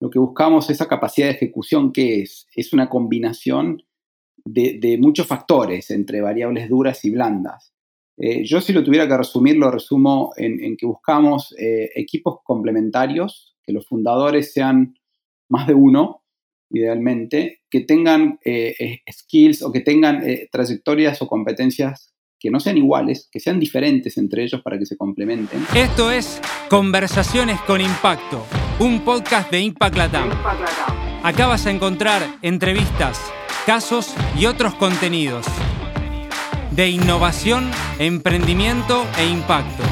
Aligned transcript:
lo 0.00 0.10
que 0.10 0.18
buscamos, 0.18 0.70
esa 0.70 0.86
capacidad 0.86 1.26
de 1.26 1.34
ejecución, 1.34 1.92
¿qué 1.92 2.22
es? 2.22 2.46
Es 2.54 2.72
una 2.72 2.88
combinación 2.88 3.82
de, 4.44 4.96
muchos 5.00 5.26
factores 5.26 5.90
entre 5.90 6.20
variables 6.20 6.68
duras 6.68 7.04
y 7.04 7.10
blandas. 7.10 7.74
Eh, 8.16 8.44
yo 8.44 8.60
si 8.60 8.72
lo 8.72 8.82
tuviera 8.82 9.06
que 9.06 9.16
resumir, 9.16 9.56
lo 9.56 9.70
resumo 9.70 10.32
en, 10.36 10.76
que 10.76 10.86
buscamos 10.86 11.54
eh, 11.58 11.90
equipos 11.94 12.38
complementarios, 12.44 13.56
que 13.62 13.72
los 13.72 13.86
fundadores 13.86 14.52
sean 14.52 14.98
más 15.48 15.66
de 15.66 15.74
uno, 15.74 16.22
idealmente, 16.70 17.60
que 17.70 17.80
tengan 17.80 18.38
eh, 18.44 19.00
skills 19.10 19.62
o 19.62 19.72
que 19.72 19.80
tengan 19.80 20.22
trayectorias 20.50 21.22
o 21.22 21.26
competencias 21.26 22.14
que 22.38 22.50
no 22.50 22.60
sean 22.60 22.76
iguales, 22.76 23.28
que 23.30 23.40
sean 23.40 23.58
diferentes 23.58 24.16
entre 24.16 24.44
ellos 24.44 24.62
para 24.62 24.78
que 24.78 24.86
se 24.86 24.96
complementen. 24.96 25.66
Esto 25.74 26.10
es 26.10 26.40
Conversaciones 26.68 27.60
con 27.62 27.80
Impacto, 27.80 28.44
un 28.78 29.00
podcast 29.00 29.50
de 29.50 29.60
Impact 29.60 29.96
Latam. 29.96 30.30
Acá 31.22 31.46
vas 31.46 31.66
a 31.66 31.70
encontrar 31.70 32.22
entrevistas, 32.42 33.20
casos 33.66 34.14
y 34.38 34.46
otros 34.46 34.74
contenidos 34.74 35.46
de 36.78 36.88
innovación, 36.90 37.68
emprendimiento 37.98 39.04
e 39.18 39.26
impacto. 39.26 39.82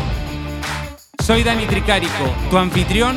Soy 1.18 1.42
Dani 1.42 1.66
Tricarico, 1.66 2.32
tu 2.48 2.58
anfitrión, 2.58 3.16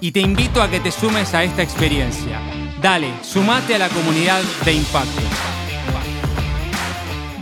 y 0.00 0.12
te 0.12 0.20
invito 0.20 0.60
a 0.60 0.70
que 0.70 0.78
te 0.78 0.90
sumes 0.90 1.32
a 1.32 1.42
esta 1.42 1.62
experiencia. 1.62 2.38
Dale, 2.82 3.10
sumate 3.22 3.74
a 3.74 3.78
la 3.78 3.88
comunidad 3.88 4.42
de 4.64 4.74
impacto. 4.74 5.22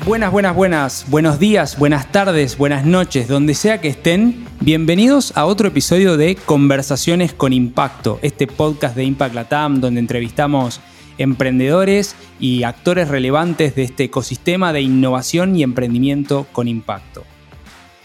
Buenas, 0.06 0.30
buenas, 0.30 0.54
buenas. 0.54 1.06
Buenos 1.08 1.40
días, 1.40 1.80
buenas 1.80 2.12
tardes, 2.12 2.56
buenas 2.56 2.86
noches, 2.86 3.26
donde 3.26 3.54
sea 3.54 3.80
que 3.80 3.88
estén. 3.88 4.46
Bienvenidos 4.60 5.36
a 5.36 5.46
otro 5.46 5.66
episodio 5.66 6.16
de 6.16 6.36
Conversaciones 6.36 7.32
con 7.32 7.52
Impacto, 7.52 8.20
este 8.22 8.46
podcast 8.46 8.94
de 8.94 9.02
Impact 9.02 9.34
Latam 9.34 9.80
donde 9.80 9.98
entrevistamos 9.98 10.80
emprendedores 11.18 12.14
y 12.38 12.62
actores 12.62 13.08
relevantes 13.08 13.74
de 13.74 13.82
este 13.82 14.04
ecosistema 14.04 14.72
de 14.72 14.82
innovación 14.82 15.56
y 15.56 15.64
emprendimiento 15.64 16.46
con 16.52 16.68
impacto. 16.68 17.24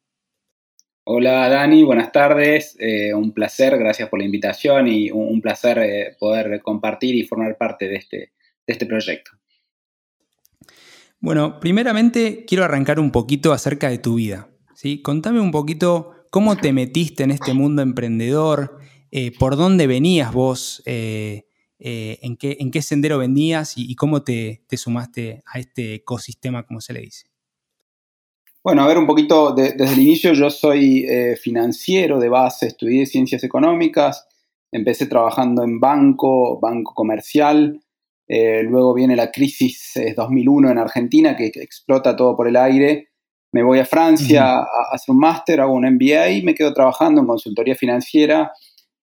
Hola 1.05 1.47
Dani, 1.47 1.83
buenas 1.83 2.11
tardes. 2.11 2.77
un 3.15 3.31
placer, 3.31 3.77
gracias 3.77 4.09
por 4.09 4.19
la 4.19 4.25
invitación 4.25 4.89
y 4.89 5.09
un, 5.11 5.39
placer 5.39 6.17
poder 6.19 6.61
compartir 6.61 7.15
y 7.15 7.23
formar 7.23 7.57
parte 7.57 7.87
de 7.87 7.95
este, 7.95 8.17
de 8.17 8.73
este 8.73 8.85
proyecto. 8.85 9.31
Bueno, 11.19 11.59
primeramente 11.59 12.45
quiero 12.45 12.63
arrancar 12.63 12.99
un 12.99 13.11
poquito 13.11 13.51
acerca 13.51 13.89
de 13.89 13.97
tu 13.97 14.15
vida. 14.15 14.49
¿sí? 14.75 15.01
Contame 15.01 15.39
un 15.39 15.51
poquito 15.51 16.11
cómo 16.29 16.57
te 16.57 16.73
metiste 16.73 17.23
en 17.23 17.31
este 17.31 17.53
mundo 17.53 17.81
emprendedor, 17.81 18.77
eh, 19.11 19.31
por 19.37 19.55
dónde 19.55 19.87
venías 19.87 20.33
vos, 20.33 20.83
eh, 20.85 21.45
eh, 21.79 22.19
en, 22.21 22.37
qué, 22.37 22.57
en, 22.59 22.71
qué, 22.71 22.81
sendero 22.81 23.17
venías 23.17 23.73
y, 23.77 23.95
cómo 23.95 24.23
te, 24.23 24.61
sumaste 24.71 25.43
a 25.45 25.59
este 25.59 25.95
ecosistema, 25.95 26.63
como 26.65 26.81
se 26.81 26.93
le 26.93 27.01
dice. 27.01 27.27
Bueno, 28.63 28.83
a 28.83 28.87
ver 28.87 28.97
un 28.97 29.07
poquito, 29.07 29.53
desde 29.53 29.83
el 29.85 29.99
inicio 29.99 30.33
yo 30.33 30.49
soy 30.49 31.07
financiero 31.41 32.19
de 32.19 32.27
base, 32.27 32.67
estudié 32.67 33.05
ciencias 33.05 33.43
económicas, 33.43 34.27
empecé 34.71 35.05
trabajando 35.05 35.63
en 35.63 35.79
banco, 35.79 36.59
banco 36.59 36.93
comercial, 36.93 37.79
eh, 38.27 38.61
luego 38.63 38.93
viene 38.93 39.15
la 39.15 39.31
crisis 39.31 39.93
2001 40.15 40.71
en 40.71 40.77
Argentina, 40.77 41.35
que, 41.35 41.47
explota 41.47 42.15
todo 42.15 42.35
por 42.35 42.47
el 42.47 42.57
aire. 42.57 43.09
Me 43.53 43.63
voy 43.63 43.79
a 43.79 43.85
Francia 43.85 44.57
a, 44.57 44.65
hacer 44.91 45.13
un 45.13 45.19
máster, 45.19 45.61
hago 45.61 45.73
un 45.73 45.85
MBA 45.85 46.31
y 46.31 46.43
me 46.43 46.53
quedo 46.53 46.73
trabajando 46.73 47.21
en 47.21 47.27
consultoría 47.27 47.75
financiera 47.75 48.51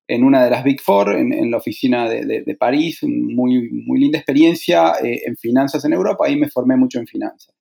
en 0.07 0.23
una 0.23 0.45
de 0.45 0.51
las 0.51 0.63
Big 0.63 0.83
Four, 0.83 1.17
en, 1.17 1.51
la 1.51 1.57
oficina 1.57 2.09
de, 2.11 2.57
París. 2.59 3.01
Muy, 3.03 3.71
muy 3.87 3.99
linda 3.99 4.19
experiencia 4.19 4.93
eh, 5.03 5.23
en 5.25 5.37
finanzas 5.37 5.83
en 5.87 5.95
Europa. 5.95 6.27
Ahí 6.27 6.37
me 6.37 6.51
formé 6.51 6.77
mucho 6.77 6.99
en 6.99 7.07
finanzas. 7.07 7.55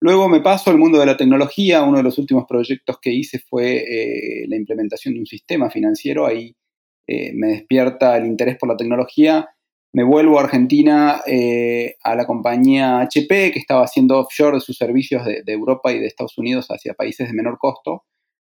Luego 0.00 0.28
me 0.28 0.40
paso 0.40 0.70
al 0.70 0.76
mundo 0.76 1.00
de 1.00 1.06
la 1.06 1.16
tecnología. 1.16 1.82
Uno 1.82 1.96
de 1.96 2.02
los 2.02 2.18
últimos 2.18 2.44
proyectos 2.46 2.98
que 3.00 3.14
hice 3.14 3.38
fue 3.38 3.76
eh, 3.76 4.44
la 4.46 4.56
implementación 4.56 5.14
de 5.14 5.20
un 5.20 5.26
sistema 5.26 5.70
financiero. 5.70 6.26
Ahí 6.26 6.54
me 7.06 7.48
despierta 7.48 8.16
el 8.16 8.24
interés 8.24 8.56
por 8.56 8.66
la 8.66 8.78
tecnología 8.78 9.53
me 9.94 10.02
vuelvo 10.02 10.38
a 10.38 10.42
Argentina 10.42 11.22
eh, 11.24 11.94
a 12.02 12.16
la 12.16 12.26
compañía 12.26 12.98
HP, 12.98 13.52
que 13.52 13.60
estaba 13.60 13.84
haciendo 13.84 14.18
offshore 14.18 14.56
de 14.56 14.60
sus 14.60 14.76
servicios 14.76 15.24
de, 15.24 15.44
Europa 15.46 15.92
y 15.92 16.00
de 16.00 16.06
Estados 16.06 16.36
Unidos 16.36 16.66
hacia 16.66 16.94
países 16.94 17.28
de 17.28 17.32
menor 17.32 17.58
costo. 17.58 18.02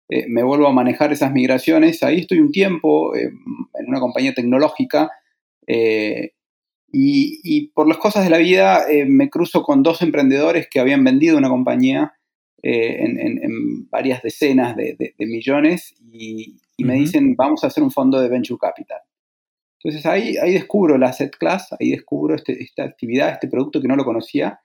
Eh, 0.09 0.27
me 0.29 0.43
vuelvo 0.43 0.67
a 0.67 0.73
manejar 0.73 1.13
esas 1.13 1.31
migraciones. 1.31 2.03
Ahí 2.03 2.19
estoy 2.21 2.41
un 2.41 2.51
tiempo 2.51 3.15
eh, 3.15 3.31
en 3.75 3.89
una 3.89 4.01
compañía 4.01 4.35
tecnológica 4.35 5.13
y, 6.91 7.69
por 7.69 7.87
las 7.87 7.99
cosas 7.99 8.25
de 8.25 8.31
la 8.31 8.39
vida 8.39 8.87
me 9.07 9.31
cruzo 9.31 9.63
con 9.63 9.85
dos 9.85 10.03
emprendedores 10.03 10.67
que 10.69 10.81
habían 10.81 11.05
vendido 11.05 11.37
una 11.39 11.51
compañía 11.51 12.15
en, 12.63 13.89
varias 13.91 14.23
decenas 14.23 14.75
de, 14.75 15.15
millones 15.19 15.95
y, 16.11 16.57
me 16.79 16.95
dicen, 16.95 17.37
vamos 17.37 17.63
a 17.63 17.69
hacer 17.69 17.85
un 17.85 17.93
fondo 17.93 18.21
de 18.21 18.29
venture 18.29 18.59
capital. 18.59 18.99
Entonces 19.83 20.07
ahí, 20.07 20.37
ahí 20.37 20.53
descubro 20.53 20.99
la 20.99 21.09
asset 21.09 21.37
class, 21.37 21.73
ahí 21.79 21.91
descubro 21.91 22.35
este, 22.35 22.63
esta 22.63 22.85
actividad, 22.85 23.31
este 23.31 23.49
producto 23.49 23.81
que 23.81 23.89
no 23.89 23.97
lo 23.97 24.05
conocía 24.05 24.61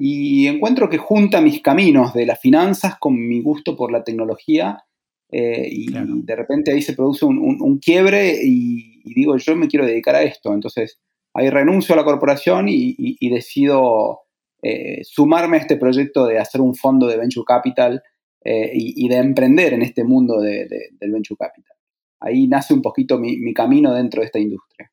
y 0.00 0.46
encuentro 0.46 0.88
que 0.88 0.96
junta 0.96 1.42
mis 1.42 1.60
caminos 1.60 2.14
de 2.14 2.24
las 2.24 2.40
finanzas 2.40 2.94
con 2.98 3.14
mi 3.14 3.42
gusto 3.42 3.76
por 3.76 3.92
la 3.92 4.02
tecnología 4.02 4.82
eh, 5.30 5.68
y 5.70 5.86
de 5.92 6.36
repente 6.36 6.72
ahí 6.72 6.80
se 6.80 6.94
produce 6.94 7.26
un, 7.26 7.78
quiebre 7.78 8.34
y, 8.42 9.02
digo, 9.14 9.36
yo 9.36 9.54
me 9.54 9.68
quiero 9.68 9.84
dedicar 9.84 10.16
a 10.16 10.22
esto. 10.22 10.54
Entonces 10.54 10.98
ahí 11.34 11.50
renuncio 11.50 11.94
a 11.94 11.98
la 11.98 12.04
corporación 12.04 12.66
y, 12.68 13.28
decido 13.28 14.20
eh, 14.62 15.02
sumarme 15.04 15.58
a 15.58 15.60
este 15.60 15.76
proyecto 15.76 16.26
de 16.26 16.38
hacer 16.38 16.62
un 16.62 16.74
fondo 16.74 17.06
de 17.06 17.18
venture 17.18 17.44
capital 17.46 18.02
eh, 18.42 18.70
y, 18.72 19.06
de 19.06 19.16
emprender 19.16 19.74
en 19.74 19.82
este 19.82 20.02
mundo 20.02 20.40
del 20.40 21.12
venture 21.12 21.36
capital 21.38 21.76
ahí 22.20 22.46
nace 22.46 22.74
un 22.74 22.82
poquito 22.82 23.18
mi, 23.18 23.52
camino 23.54 23.92
dentro 23.92 24.20
de 24.20 24.26
esta 24.26 24.38
industria. 24.38 24.92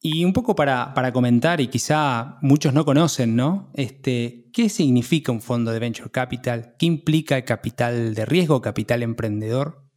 Y 0.00 0.24
un 0.24 0.32
poco 0.32 0.54
para, 0.54 0.94
comentar, 1.12 1.60
y 1.60 1.66
quizá 1.66 2.38
muchos 2.40 2.72
no 2.72 2.84
conocen, 2.84 3.34
¿no? 3.34 3.70
Este, 3.74 4.48
¿Qué 4.52 4.68
significa 4.68 5.32
un 5.32 5.40
fondo 5.40 5.72
de 5.72 5.80
venture 5.80 6.10
capital? 6.10 6.76
¿Qué 6.78 6.86
implica 6.86 7.36
el 7.36 7.44
capital 7.44 8.14
de 8.14 8.24
riesgo, 8.24 8.60
capital 8.60 9.02
emprendedor? 9.02 9.88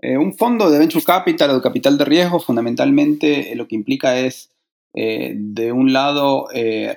Eh, 0.00 0.18
un 0.18 0.34
fondo 0.34 0.68
de 0.68 0.78
venture 0.78 1.04
capital 1.04 1.50
o 1.50 1.54
de 1.54 1.62
capital 1.62 1.96
de 1.96 2.04
riesgo 2.04 2.40
fundamentalmente 2.40 3.52
eh, 3.52 3.56
lo 3.56 3.68
que 3.68 3.76
implica 3.76 4.18
es, 4.18 4.50
eh, 4.92 5.32
de 5.34 5.72
un 5.72 5.92
lado, 5.92 6.48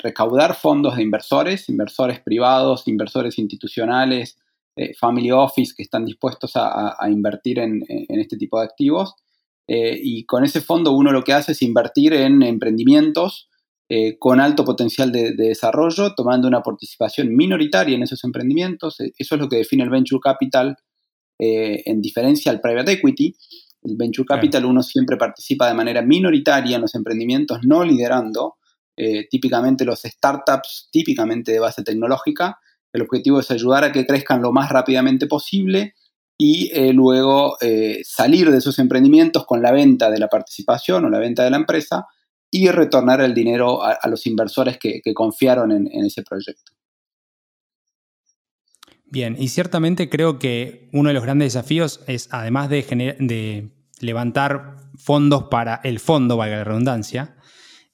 recaudar 0.03 0.55
fondos 0.55 0.97
de 0.97 1.03
inversores, 1.03 1.69
inversores 1.69 2.19
privados, 2.19 2.87
inversores 2.87 3.37
institucionales, 3.39 4.37
eh, 4.77 4.93
family 4.93 5.31
office 5.31 5.73
que 5.75 5.81
están 5.81 6.05
dispuestos 6.05 6.51
a, 6.53 6.95
invertir 7.09 7.57
en, 7.57 7.83
este 8.09 8.37
tipo 8.37 8.59
de 8.59 8.65
activos. 8.65 9.15
Eh, 9.67 9.99
y 10.01 10.25
con 10.25 10.45
ese 10.45 10.61
fondo 10.61 10.91
uno 10.91 11.11
lo 11.11 11.23
que 11.23 11.33
hace 11.33 11.53
es 11.53 11.61
invertir 11.63 12.13
en 12.13 12.43
emprendimientos 12.43 13.49
eh, 13.89 14.17
con 14.19 14.39
alto 14.39 14.63
potencial 14.63 15.11
de, 15.11 15.33
desarrollo, 15.33 16.13
tomando 16.13 16.47
una 16.47 16.61
participación 16.61 17.35
minoritaria 17.35 17.95
en 17.95 18.03
esos 18.03 18.23
emprendimientos. 18.23 18.97
Eso 19.17 19.35
es 19.35 19.41
lo 19.41 19.49
que 19.49 19.57
define 19.57 19.83
el 19.83 19.89
venture 19.89 20.21
capital 20.21 20.77
en 21.39 22.01
diferencia 22.01 22.51
al 22.51 22.61
private 22.61 22.93
equity. 22.93 23.35
El 23.83 23.95
venture 23.95 24.25
capital 24.27 24.65
uno 24.65 24.83
siempre 24.83 25.17
participa 25.17 25.67
de 25.67 25.73
manera 25.73 26.03
minoritaria 26.03 26.75
en 26.75 26.81
los 26.81 26.93
emprendimientos, 26.93 27.59
no 27.63 27.83
liderando. 27.83 28.57
típicamente 29.29 29.85
los 29.85 30.01
startups, 30.01 30.89
típicamente 30.91 31.51
de 31.51 31.59
base 31.59 31.83
tecnológica, 31.83 32.59
el 32.97 33.03
objetivo 33.03 33.39
es 33.39 33.49
ayudar 33.51 33.83
a 33.83 33.91
que 33.91 34.05
crezcan 34.05 34.41
lo 34.41 34.51
más 34.51 34.69
rápidamente 34.69 35.27
posible 35.27 35.95
y 36.37 36.71
luego 36.93 37.57
salir 38.03 38.51
de 38.51 38.59
esos 38.59 38.77
emprendimientos 38.77 39.45
con 39.45 39.63
la 39.63 39.71
venta 39.71 40.11
de 40.11 40.19
la 40.19 40.27
participación 40.27 41.05
o 41.05 41.09
la 41.09 41.17
venta 41.17 41.43
de 41.43 41.49
la 41.49 41.57
empresa 41.57 42.05
y 42.51 42.69
retornar 42.69 43.21
el 43.21 43.33
dinero 43.33 43.83
a, 43.83 43.99
los 44.07 44.25
inversores 44.25 44.77
que, 44.77 45.01
confiaron 45.13 45.71
en, 45.71 46.05
ese 46.05 46.23
proyecto. 46.23 46.71
Bien, 49.05 49.35
y 49.37 49.49
ciertamente 49.49 50.09
creo 50.09 50.37
que 50.37 50.89
uno 50.93 51.09
de 51.09 51.13
los 51.13 51.23
grandes 51.23 51.53
desafíos 51.53 52.01
es, 52.07 52.29
además 52.31 52.69
de, 52.69 53.71
levantar 53.99 54.77
fondos 54.97 55.45
para 55.45 55.81
el 55.83 55.99
fondo, 55.99 56.37
valga 56.37 56.57
la 56.57 56.63
redundancia, 56.63 57.37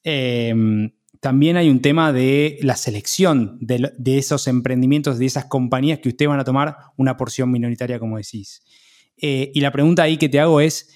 em, 0.04 0.92
también 1.24 1.56
hay 1.56 1.70
un 1.70 1.82
tema 1.82 2.12
de 2.12 2.60
la 2.64 2.76
selección 2.76 3.58
de, 3.62 4.18
esos 4.18 4.46
emprendimientos, 4.48 5.18
de 5.18 5.26
esas 5.26 5.46
compañías 5.46 6.00
que 6.00 6.10
ustedes 6.10 6.28
van 6.28 6.42
a 6.42 6.44
tomar 6.44 6.76
una 6.98 7.16
porción 7.16 7.50
minoritaria, 7.50 7.98
como 7.98 8.18
decís. 8.18 8.62
Eh, 9.16 9.50
y 9.56 9.62
la 9.62 9.72
pregunta 9.72 10.04
ahí 10.04 10.18
que 10.18 10.28
te 10.28 10.42
hago 10.42 10.60
es, 10.60 10.94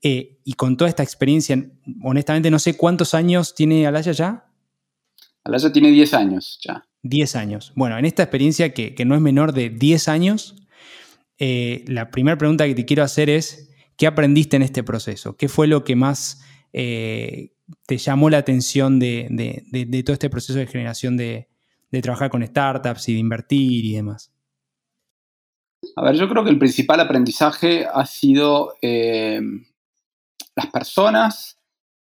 eh, 0.00 0.38
y 0.44 0.52
con 0.52 0.76
toda 0.76 0.88
esta 0.88 1.02
experiencia, 1.02 1.60
honestamente 2.04 2.52
no 2.52 2.60
sé 2.60 2.76
cuántos 2.76 3.14
años 3.14 3.56
tiene 3.56 3.84
Alaya 3.84 4.12
ya. 4.12 4.46
Alaya 5.42 5.72
tiene 5.72 5.90
10 5.90 6.14
años 6.14 6.60
ya. 6.62 6.86
10 7.02 7.34
años. 7.34 7.72
Bueno, 7.74 7.98
en 7.98 8.04
esta 8.04 8.22
experiencia 8.22 8.72
que, 8.72 8.94
no 9.04 9.16
es 9.16 9.20
menor 9.20 9.52
de 9.52 9.70
10 9.70 10.06
años, 10.06 10.54
eh, 11.38 11.84
la 11.88 12.12
primera 12.12 12.38
pregunta 12.38 12.64
que 12.64 12.76
te 12.76 12.84
quiero 12.84 13.02
hacer 13.02 13.28
es, 13.28 13.70
¿qué 13.96 14.06
aprendiste 14.06 14.54
en 14.54 14.62
este 14.62 14.84
proceso? 14.84 15.36
¿Qué 15.36 15.48
fue 15.48 15.66
lo 15.66 15.82
que 15.82 15.96
más 15.96 16.42
eh, 16.72 17.53
te 17.86 17.98
llamó 17.98 18.30
la 18.30 18.38
atención 18.38 18.98
de, 18.98 20.02
todo 20.04 20.14
este 20.14 20.30
proceso 20.30 20.58
de 20.58 20.66
generación 20.66 21.16
de, 21.16 21.48
trabajar 22.02 22.30
con 22.30 22.44
startups 22.44 23.08
y 23.08 23.14
de 23.14 23.20
invertir 23.20 23.84
y 23.84 23.94
demás? 23.94 24.32
A 25.96 26.02
ver, 26.02 26.16
yo 26.16 26.28
creo 26.28 26.42
que 26.42 26.50
el 26.50 26.58
principal 26.58 26.98
aprendizaje 27.00 27.86
ha 27.86 28.04
sido 28.06 28.74
las 28.82 30.66
personas 30.72 31.58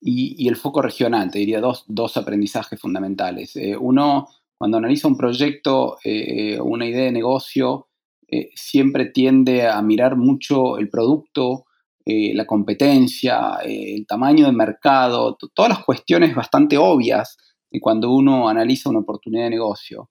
y, 0.01 0.49
el 0.49 0.57
foco 0.57 0.83
regional, 0.83 1.31
te 1.31 1.41
diría 1.41 1.61
dos, 1.61 2.17
aprendizajes 2.17 2.81
fundamentales. 2.81 3.57
Eh, 3.57 3.77
uno, 3.77 4.29
cuando 4.57 4.79
analiza 4.79 5.09
un 5.09 5.17
proyecto, 5.17 5.99
eh, 6.05 6.61
una 6.61 6.87
idea 6.87 7.05
de 7.05 7.13
negocio, 7.13 7.89
eh, 8.29 8.51
siempre 8.55 9.07
tiende 9.07 9.67
a 9.67 9.81
mirar 9.83 10.17
mucho 10.17 10.79
el 10.79 10.89
producto, 10.89 11.65
la 12.09 12.47
competencia, 12.47 13.59
el 13.65 14.07
tamaño 14.07 14.47
de 14.47 14.53
mercado, 14.53 15.37
todas 15.53 15.69
las 15.69 15.85
cuestiones 15.85 16.35
bastante 16.35 16.79
obvias 16.79 17.37
cuando 17.81 18.11
uno 18.11 18.49
analiza 18.49 18.89
una 18.89 19.01
oportunidad 19.01 19.45
de 19.45 19.51
negocio. 19.51 20.11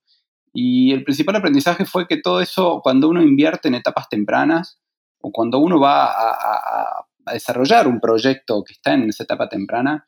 Y 0.54 0.92
el 0.92 1.04
principal 1.04 1.36
aprendizaje 1.36 1.86
fue 1.86 2.08
que 2.08 2.18
todo 2.18 2.42
eso, 2.42 2.80
cuando 2.84 3.10
uno 3.10 3.22
invierte 3.22 3.68
en 3.68 3.76
etapas 3.76 4.10
tempranas, 4.10 4.80
o 5.22 5.32
cuando 5.32 5.60
uno 5.60 5.80
va 5.80 6.12
a, 6.12 7.06
desarrollar 7.32 7.90
un 7.90 8.00
proyecto 8.00 8.64
que 8.64 8.72
está 8.74 8.94
en 8.94 9.10
esa 9.10 9.24
etapa 9.24 9.50
temprana, 9.50 10.08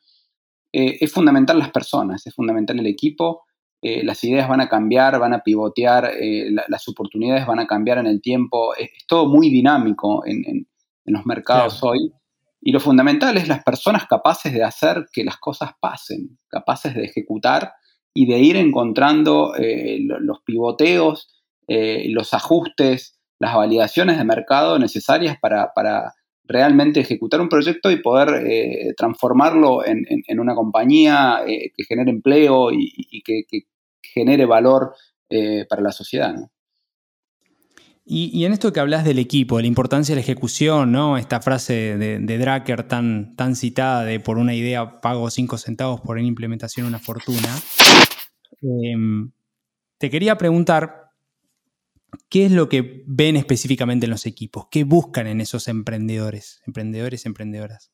eh, 0.72 0.96
es 1.00 1.12
fundamental 1.12 1.58
las 1.58 1.70
personas, 1.70 2.26
es 2.26 2.34
fundamental 2.34 2.78
el 2.78 2.86
equipo, 2.86 3.42
eh, 3.82 4.02
las 4.04 4.24
ideas 4.24 4.48
van 4.48 4.62
a 4.62 4.68
cambiar, 4.68 5.18
van 5.18 5.34
a 5.34 5.42
pivotear, 5.42 6.12
eh, 6.18 6.50
las 6.68 6.88
oportunidades 6.88 7.46
van 7.46 7.58
a 7.58 7.66
cambiar 7.66 7.98
en 7.98 8.06
el 8.06 8.22
tiempo, 8.22 8.74
es, 8.74 8.90
todo 9.06 9.28
muy 9.28 9.50
dinámico 9.50 10.24
los 11.04 11.26
mercados 11.26 11.82
hoy. 11.82 12.12
Y 12.60 12.72
lo 12.72 12.80
fundamental 12.80 13.36
es 13.36 13.48
las 13.48 13.64
personas 13.64 14.06
capaces 14.06 14.52
de 14.52 14.62
hacer 14.62 15.06
que 15.12 15.24
las 15.24 15.38
cosas 15.38 15.70
pasen, 15.80 16.38
capaces 16.48 16.94
de 16.94 17.04
ejecutar 17.04 17.72
y 18.12 18.26
de 18.26 18.38
ir 18.38 18.56
encontrando 18.56 19.54
los 19.56 20.40
pivoteos, 20.42 21.28
los 21.66 22.34
ajustes, 22.34 23.18
las 23.38 23.54
validaciones 23.54 24.18
de 24.18 24.24
mercado 24.24 24.78
necesarias 24.78 25.38
para, 25.40 25.72
para 25.74 26.12
realmente 26.50 26.98
ejecutar 26.98 27.40
un 27.40 27.48
proyecto 27.48 27.92
y 27.92 28.02
poder 28.02 28.44
eh, 28.44 28.92
transformarlo 28.96 29.86
en, 29.86 30.40
una 30.40 30.56
compañía 30.56 31.42
eh, 31.46 31.70
que 31.76 31.84
genere 31.84 32.10
empleo 32.10 32.72
y, 32.72 33.22
que, 33.22 33.44
genere 34.02 34.46
valor 34.46 34.94
eh, 35.28 35.64
para 35.68 35.82
la 35.82 35.92
sociedad. 35.92 36.34
Y, 38.04 38.44
en 38.44 38.52
esto 38.52 38.72
que 38.72 38.80
hablas 38.80 39.04
del 39.04 39.20
equipo, 39.20 39.56
de 39.56 39.62
la 39.62 39.68
importancia 39.68 40.14
de 40.14 40.20
la 40.20 40.22
ejecución, 40.22 40.90
¿no? 40.90 41.16
Esta 41.16 41.40
frase 41.40 41.96
de, 41.96 42.18
de 42.18 42.38
Drucker 42.38 42.82
tan, 42.88 43.36
tan 43.36 43.54
citada 43.54 44.04
de 44.04 44.18
por 44.18 44.38
una 44.38 44.54
idea 44.54 45.00
pago 45.00 45.30
cinco 45.30 45.58
centavos, 45.58 46.00
por 46.00 46.16
una 46.16 46.26
implementación 46.26 46.86
una 46.86 46.98
fortuna. 46.98 47.48
Em, 48.62 49.30
te 49.98 50.10
quería 50.10 50.36
preguntar, 50.36 51.00
¿Qué 52.28 52.46
es 52.46 52.52
lo 52.52 52.68
que 52.68 53.02
ven 53.06 53.36
específicamente 53.36 54.06
en 54.06 54.10
los 54.10 54.26
equipos? 54.26 54.66
¿Qué 54.70 54.84
buscan 54.84 55.26
en 55.26 55.40
esos 55.40 55.68
emprendedores, 55.68 56.62
emprendedores, 56.66 57.26
emprendedoras? 57.26 57.90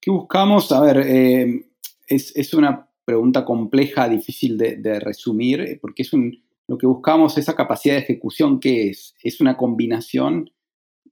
¿Qué 0.00 0.10
buscamos? 0.10 0.70
A 0.72 0.80
ver, 0.80 0.98
eh, 0.98 1.70
es, 2.06 2.54
una 2.54 2.88
pregunta 3.04 3.44
compleja, 3.44 4.08
difícil 4.08 4.56
de, 4.58 5.00
resumir, 5.00 5.60
eh, 5.60 5.78
porque 5.80 6.02
es 6.02 6.12
lo 6.68 6.78
que 6.78 6.86
buscamos, 6.86 7.36
esa 7.38 7.56
capacidad 7.56 7.94
de 7.94 8.02
ejecución, 8.02 8.60
¿qué 8.60 8.90
es? 8.90 9.14
Es 9.22 9.40
una 9.40 9.56
combinación 9.56 10.50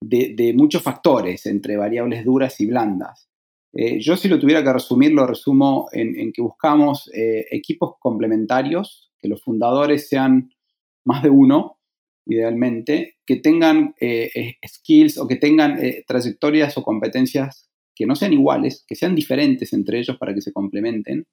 de, 0.01 0.55
muchos 0.57 0.83
factores 0.83 1.47
entre 1.47 1.77
variables 1.77 2.25
duras 2.25 2.61
y 2.61 2.67
blandas. 2.67 3.29
Eh, 3.73 3.99
yo 4.01 4.17
si 4.17 4.29
lo 4.29 4.39
tuviera 4.39 4.63
que 4.63 4.73
resumir, 4.73 5.13
lo 5.13 5.27
resumo 5.27 5.89
en 5.93 6.33
que 6.33 6.43
buscamos 6.43 7.11
equipos 7.13 7.95
complementarios, 7.99 9.11
que 9.19 9.29
los 9.29 9.43
fundadores 9.43 10.09
sean 10.09 10.51
más 11.05 11.23
de 11.23 11.31
uno, 11.31 11.77
idealmente, 12.27 13.17
que 13.25 13.37
tengan 13.37 13.95
eh, 14.01 14.31
eh, 14.35 14.57
skills 14.67 15.19
o 15.19 15.27
que 15.27 15.37
tengan 15.37 15.83
eh, 15.83 16.05
trayectorias 16.07 16.77
o 16.77 16.83
competencias 16.83 17.71
que 17.95 18.07
no 18.07 18.15
sean 18.17 18.33
iguales, 18.33 18.85
que 18.87 18.97
sean 18.97 19.15
diferentes 19.15 19.73
entre 19.73 20.01
ellos 20.01 20.19
para 20.19 20.35
que 20.35 20.43
se 20.43 20.53
complementen. 20.53 21.27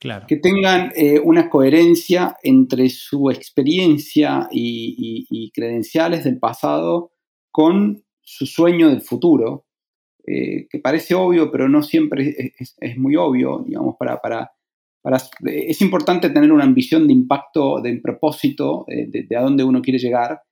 Claro. 0.00 0.26
Que 0.26 0.36
tengan 0.36 0.92
una 1.24 1.50
coherencia 1.50 2.36
entre 2.42 2.88
su 2.88 3.30
experiencia 3.30 4.48
y, 4.50 5.52
credenciales 5.54 6.24
del 6.24 6.38
pasado 6.38 7.12
con 7.52 8.02
su 8.22 8.46
sueño 8.46 8.88
del 8.88 9.02
futuro, 9.02 9.66
que 10.24 10.80
parece 10.82 11.14
obvio, 11.14 11.52
pero 11.52 11.68
no 11.68 11.82
siempre 11.82 12.54
es, 12.58 12.96
muy 12.96 13.14
obvio, 13.16 13.62
digamos, 13.66 13.96
para, 13.98 14.16
para 14.22 14.50
es 15.44 15.80
importante 15.80 16.30
tener 16.30 16.52
una 16.52 16.64
ambición 16.64 17.06
de 17.06 17.14
impacto, 17.14 17.80
de 17.80 17.96
propósito, 18.00 18.84
eh, 18.88 19.06
de, 19.08 19.36
a 19.36 19.42
dónde 19.42 19.64
uno 19.64 19.80
quiere 19.80 19.98
llegar, 19.98 20.42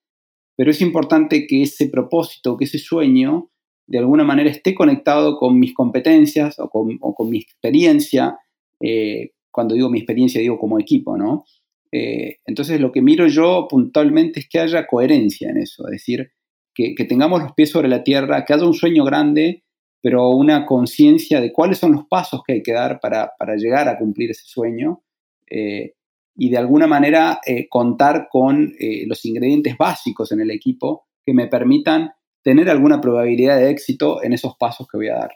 pero 0.56 0.70
es 0.70 0.80
importante 0.80 1.46
que 1.46 1.62
ese 1.62 1.88
propósito, 1.88 2.56
que 2.56 2.64
ese 2.64 2.78
sueño, 2.78 3.50
de 3.86 3.98
alguna 3.98 4.24
manera 4.24 4.50
esté 4.50 4.74
conectado 4.74 5.38
con 5.38 5.58
mis 5.58 5.74
competencias 5.74 6.58
o 6.58 6.68
con, 6.68 7.30
mi 7.30 7.38
experiencia. 7.38 8.38
Eh, 8.82 9.32
cuando 9.58 9.74
digo 9.74 9.90
mi 9.90 9.98
experiencia, 9.98 10.40
digo 10.40 10.56
como 10.56 10.78
equipo, 10.78 11.18
¿no? 11.18 11.44
Eh, 11.90 12.36
entonces, 12.46 12.80
lo 12.80 12.92
que 12.92 13.02
miro 13.02 13.26
yo 13.26 13.66
puntualmente 13.68 14.38
es 14.38 14.48
que 14.48 14.60
haya 14.60 14.86
coherencia 14.86 15.50
en 15.50 15.56
eso, 15.56 15.84
es 15.88 15.90
decir, 15.90 16.30
que, 16.72 16.94
tengamos 17.08 17.42
los 17.42 17.54
pies 17.54 17.70
sobre 17.70 17.88
la 17.88 18.04
tierra, 18.04 18.44
que 18.44 18.54
haya 18.54 18.64
un 18.64 18.74
sueño 18.74 19.02
grande, 19.02 19.64
pero 20.00 20.30
una 20.30 20.64
conciencia 20.64 21.40
de 21.40 21.52
cuáles 21.52 21.78
son 21.78 21.90
los 21.90 22.06
pasos 22.08 22.42
que 22.46 22.52
hay 22.52 22.62
que 22.62 22.72
dar 22.72 23.00
para, 23.00 23.32
llegar 23.56 23.88
a 23.88 23.98
cumplir 23.98 24.30
ese 24.30 24.44
sueño 24.46 25.02
eh, 25.50 25.94
y 26.36 26.50
de 26.50 26.56
alguna 26.56 26.86
manera 26.86 27.40
eh, 27.44 27.66
contar 27.68 28.28
con 28.30 28.74
los 29.08 29.24
ingredientes 29.24 29.76
básicos 29.76 30.30
en 30.30 30.40
el 30.40 30.52
equipo 30.52 31.08
que 31.26 31.34
me 31.34 31.48
permitan 31.48 32.12
tener 32.44 32.70
alguna 32.70 33.00
probabilidad 33.00 33.58
de 33.58 33.70
éxito 33.70 34.22
en 34.22 34.34
esos 34.34 34.54
pasos 34.56 34.86
que 34.86 34.98
voy 34.98 35.08
a 35.08 35.16
dar. 35.16 35.30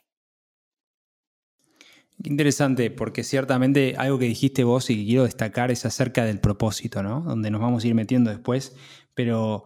Interesante, 2.24 2.90
porque 2.90 3.24
ciertamente 3.24 3.94
algo 3.98 4.18
que 4.18 4.26
dijiste 4.26 4.64
vos 4.64 4.88
y 4.90 4.96
que 4.96 5.04
quiero 5.04 5.24
destacar 5.24 5.70
es 5.70 5.84
acerca 5.84 6.24
del 6.24 6.40
propósito, 6.40 7.02
¿no? 7.02 7.20
Donde 7.20 7.50
nos 7.50 7.60
vamos 7.60 7.84
a 7.84 7.88
ir 7.88 7.94
metiendo 7.94 8.30
después, 8.30 8.76
pero 9.14 9.64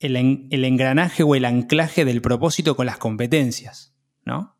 el, 0.00 0.64
engranaje 0.64 1.22
o 1.22 1.34
el 1.34 1.44
anclaje 1.44 2.04
del 2.04 2.20
propósito 2.20 2.76
con 2.76 2.86
las 2.86 2.98
competencias, 2.98 3.94
¿no? 4.24 4.56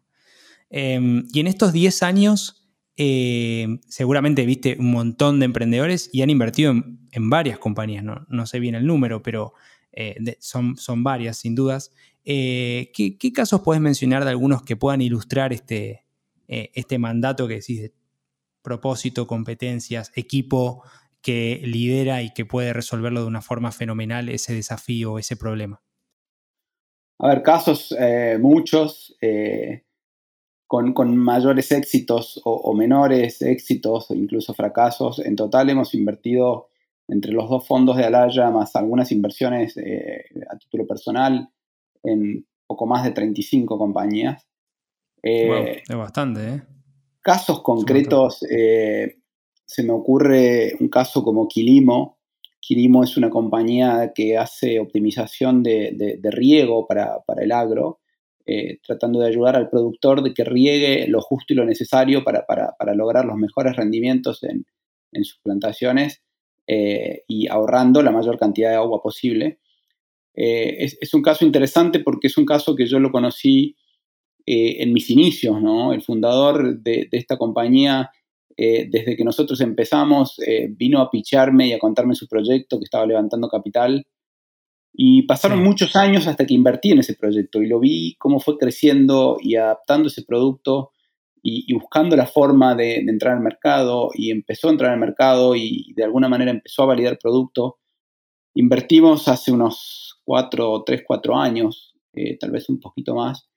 Em, 0.70 1.26
y 1.32 1.40
en 1.40 1.46
estos 1.46 1.72
10 1.72 2.02
años, 2.02 2.68
em, 2.96 3.80
seguramente 3.88 4.44
viste 4.44 4.76
un 4.78 4.90
montón 4.90 5.38
de 5.38 5.46
emprendedores 5.46 6.10
y 6.12 6.22
han 6.22 6.30
invertido 6.30 6.72
en, 6.72 7.30
varias 7.30 7.58
compañías, 7.58 8.04
no, 8.04 8.46
sé 8.46 8.60
bien 8.60 8.74
el 8.74 8.86
número, 8.86 9.22
pero 9.22 9.54
eh, 9.92 10.36
son, 10.40 10.76
varias, 11.02 11.38
sin 11.38 11.54
dudas. 11.54 11.92
Eh, 12.24 12.92
¿qué, 12.94 13.32
casos 13.32 13.62
puedes 13.62 13.80
mencionar 13.80 14.24
de 14.24 14.30
algunos 14.30 14.62
que 14.62 14.76
puedan 14.76 15.00
ilustrar 15.00 15.52
este, 15.52 16.04
eh, 16.48 16.70
este 16.74 16.98
mandato 16.98 17.46
que 17.46 17.56
decís 17.56 17.82
de 17.82 17.94
propósito, 18.62 19.26
competencias, 19.26 20.10
equipo, 20.16 20.82
que 21.22 21.60
lidera 21.64 22.22
y 22.22 22.32
que 22.32 22.44
puede 22.44 22.72
resolverlo 22.72 23.20
de 23.20 23.26
una 23.26 23.42
forma 23.42 23.70
fenomenal 23.70 24.28
ese 24.28 24.54
desafío, 24.54 25.18
ese 25.18 25.36
problema? 25.36 25.82
A 27.20 27.28
ver, 27.28 27.42
casos 27.42 27.94
eh, 27.98 28.38
muchos. 28.40 29.16
Eh, 29.20 29.84
con, 30.66 31.16
mayores 31.16 31.72
éxitos 31.72 32.40
o, 32.44 32.74
menores 32.74 33.40
éxitos 33.40 34.10
incluso 34.10 34.52
fracasos. 34.52 35.18
En 35.18 35.34
total 35.34 35.70
hemos 35.70 35.94
invertido 35.94 36.68
entre 37.08 37.32
los 37.32 37.48
dos 37.48 37.66
fondos 37.66 37.96
de 37.96 38.04
Alaya 38.04 38.50
más 38.50 38.76
algunas 38.76 39.10
inversiones 39.10 39.76
a 39.78 40.58
título 40.58 40.86
personal 40.86 41.48
en 42.02 42.46
poco 42.66 42.86
más 42.86 43.02
de 43.02 43.12
35 43.12 43.78
compañías. 43.78 44.47
Eh, 45.22 45.82
es 45.88 45.96
bastante, 45.96 46.48
¿eh? 46.48 46.62
Casos 47.20 47.62
concretos, 47.62 48.42
eh, 48.50 49.18
se 49.64 49.82
me 49.82 49.92
ocurre 49.92 50.72
un 50.80 50.88
caso 50.88 51.22
como 51.22 51.48
Quilimo. 51.48 52.18
Quilimo 52.60 53.04
es 53.04 53.16
una 53.16 53.28
compañía 53.28 54.12
que 54.14 54.36
hace 54.36 54.78
optimización 54.78 55.62
de, 55.62 56.18
riego 56.24 56.86
para, 56.86 57.22
el 57.36 57.52
agro, 57.52 58.00
tratando 58.82 59.20
de 59.20 59.28
ayudar 59.28 59.56
al 59.56 59.68
productor 59.68 60.22
de 60.22 60.32
que 60.32 60.44
riegue 60.44 61.06
lo 61.08 61.20
justo 61.20 61.52
y 61.52 61.56
lo 61.56 61.64
necesario 61.64 62.24
para, 62.24 62.46
lograr 62.94 63.24
los 63.24 63.36
mejores 63.36 63.76
rendimientos 63.76 64.42
en, 64.44 64.64
sus 65.24 65.38
plantaciones 65.40 66.22
y 66.66 67.46
ahorrando 67.48 68.02
la 68.02 68.10
mayor 68.10 68.38
cantidad 68.38 68.70
de 68.70 68.76
agua 68.76 69.02
posible. 69.02 69.60
es, 70.34 71.14
un 71.14 71.22
caso 71.22 71.44
interesante 71.44 72.00
porque 72.00 72.26
es 72.26 72.36
un 72.38 72.46
caso 72.46 72.74
que 72.74 72.86
yo 72.86 72.98
lo 72.98 73.10
conocí 73.10 73.76
eh, 74.50 74.82
en 74.82 74.94
mis 74.94 75.10
inicios, 75.10 75.60
¿no? 75.60 75.92
El 75.92 76.00
fundador 76.00 76.80
de, 76.80 77.06
esta 77.12 77.36
compañía, 77.36 78.10
eh, 78.56 78.88
desde 78.90 79.14
que 79.14 79.22
nosotros 79.22 79.60
empezamos, 79.60 80.38
eh, 80.38 80.68
vino 80.70 81.02
a 81.02 81.10
picharme 81.10 81.66
y 81.66 81.74
a 81.74 81.78
contarme 81.78 82.14
su 82.14 82.26
proyecto 82.26 82.78
que 82.78 82.84
estaba 82.84 83.04
levantando 83.04 83.50
capital. 83.50 84.06
Y 84.94 85.24
pasaron 85.24 85.62
muchos 85.62 85.94
años 85.96 86.26
hasta 86.26 86.46
que 86.46 86.54
invertí 86.54 86.92
en 86.92 87.00
ese 87.00 87.14
proyecto 87.14 87.60
y 87.60 87.68
lo 87.68 87.78
vi 87.78 88.16
cómo 88.18 88.40
fue 88.40 88.56
creciendo 88.56 89.36
y 89.38 89.56
adaptando 89.56 90.08
ese 90.08 90.22
producto 90.22 90.92
y, 91.42 91.70
buscando 91.74 92.16
la 92.16 92.26
forma 92.26 92.74
de, 92.74 93.00
entrar 93.00 93.34
al 93.34 93.42
mercado 93.42 94.08
y 94.14 94.30
empezó 94.30 94.68
a 94.68 94.72
entrar 94.72 94.92
al 94.92 94.98
mercado 94.98 95.56
y, 95.56 95.92
de 95.94 96.04
alguna 96.04 96.30
manera 96.30 96.52
empezó 96.52 96.84
a 96.84 96.86
validar 96.86 97.12
el 97.12 97.18
producto. 97.18 97.80
Invertimos 98.54 99.28
hace 99.28 99.52
unos 99.52 100.22
cuatro, 100.24 100.84
tres, 100.86 101.02
cuatro 101.06 101.36
años, 101.36 101.94
tal 102.40 102.50
vez 102.50 102.70
un 102.70 102.80
poquito 102.80 103.14
más, 103.14 103.48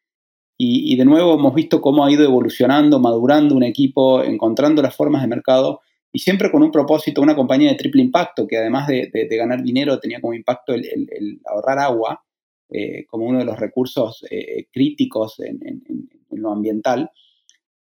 y, 0.57 0.95
de 0.95 1.05
nuevo 1.05 1.33
hemos 1.33 1.55
visto 1.55 1.81
cómo 1.81 2.05
ha 2.05 2.11
ido 2.11 2.23
evolucionando, 2.23 2.99
madurando 2.99 3.55
un 3.55 3.63
equipo, 3.63 4.21
encontrando 4.21 4.83
las 4.83 4.95
formas 4.95 5.23
de 5.23 5.27
mercado 5.27 5.81
y 6.13 6.19
siempre 6.19 6.51
con 6.51 6.61
un 6.61 6.71
propósito, 6.71 7.21
una 7.21 7.35
compañía 7.35 7.69
de 7.69 7.77
triple 7.77 8.01
impacto 8.01 8.45
que 8.45 8.57
además 8.57 8.87
de, 8.87 9.09
ganar 9.31 9.63
dinero 9.63 9.99
tenía 9.99 10.21
como 10.21 10.33
impacto 10.33 10.73
el, 10.73 11.41
ahorrar 11.45 11.79
agua 11.79 12.23
eh, 12.69 13.05
como 13.07 13.25
uno 13.25 13.39
de 13.39 13.45
los 13.45 13.59
recursos 13.59 14.23
eh, 14.29 14.67
críticos 14.71 15.39
en, 15.39 15.83
lo 16.29 16.51
ambiental. 16.51 17.09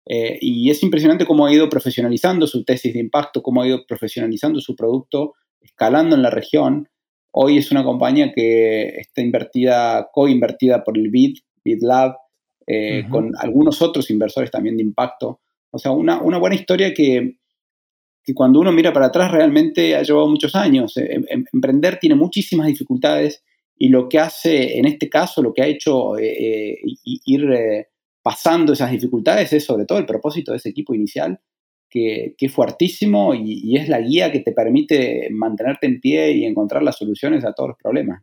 Eh, 0.07 0.39
y 0.41 0.71
es 0.71 0.83
impresionante 0.83 1.27
cómo 1.27 1.47
ha 1.47 1.53
ido 1.53 1.69
profesionalizando 1.69 2.47
su 2.47 2.65
tesis 2.65 2.95
de 2.95 3.01
impacto, 3.01 3.43
cómo 3.43 3.63
ha 3.63 3.69
ido 3.69 3.85
profesionalizando 3.87 4.61
su 4.61 4.75
producto, 4.75 5.35
escalando 5.61 6.17
en 6.17 6.23
la 6.23 6.31
región. 6.31 6.89
Hoy 7.33 7.59
es 7.59 7.71
una 7.71 7.85
compañía 7.85 8.33
que 8.33 8.89
está 9.01 9.21
invertida, 9.21 10.09
co-invertida 10.13 10.83
por 10.83 10.99
el 10.99 11.11
BID, 11.11 11.39
BID 11.65 11.83
Lab, 11.83 12.17
eh, 12.73 13.05
con 13.09 13.33
algunos 13.37 13.83
otros 13.83 14.09
inversores 14.11 14.49
también 14.49 14.77
de 14.77 14.85
impacto. 14.85 15.41
O 15.73 15.79
sea, 15.79 15.91
una, 15.91 16.23
una 16.23 16.39
buena 16.39 16.55
historia 16.55 16.95
que, 16.95 17.39
que, 18.23 18.33
cuando 18.33 18.61
uno 18.61 18.71
mira 18.71 18.93
para 18.93 19.07
atrás 19.07 19.33
realmente 19.33 19.97
ha 19.97 20.03
llevado 20.05 20.29
muchos 20.29 20.55
años. 20.55 20.97
Eh, 20.97 21.15
em, 21.15 21.25
em, 21.29 21.45
emprender 21.53 21.99
tiene 21.99 22.15
muchísimas 22.15 22.69
dificultades 22.69 23.43
y 23.77 23.89
lo 23.89 24.09
que 24.09 24.21
hace, 24.21 24.79
en 24.79 24.85
este 24.85 25.09
caso, 25.09 25.43
lo 25.43 25.53
que 25.53 25.63
ha 25.63 25.67
hecho 25.67 26.17
eh, 26.17 26.79
ir 27.25 27.49
pasando 28.23 28.75
esas 28.75 28.93
dificultades 28.93 29.53
es 29.53 29.65
sobre 29.65 29.85
todo 29.85 29.99
el 29.99 30.07
propósito 30.07 30.53
de 30.53 30.59
ese 30.59 30.69
equipo 30.69 30.95
inicial, 30.95 31.41
que, 31.89 32.37
que 32.39 32.47
es 32.47 32.53
fuertísimo 32.53 33.35
y, 33.35 33.63
y, 33.65 33.79
es 33.79 33.89
la 33.89 34.01
guía 34.01 34.31
que 34.31 34.41
te 34.41 34.53
permite 34.53 35.29
mantenerte 35.33 35.89
en 35.89 36.01
pie 36.01 36.33
y 36.33 36.45
encontrar 36.45 36.85
las 36.85 36.99
soluciones 36.99 37.45
a 37.45 37.53
todos 37.53 37.71
los 37.71 37.79
problemas. 37.79 38.23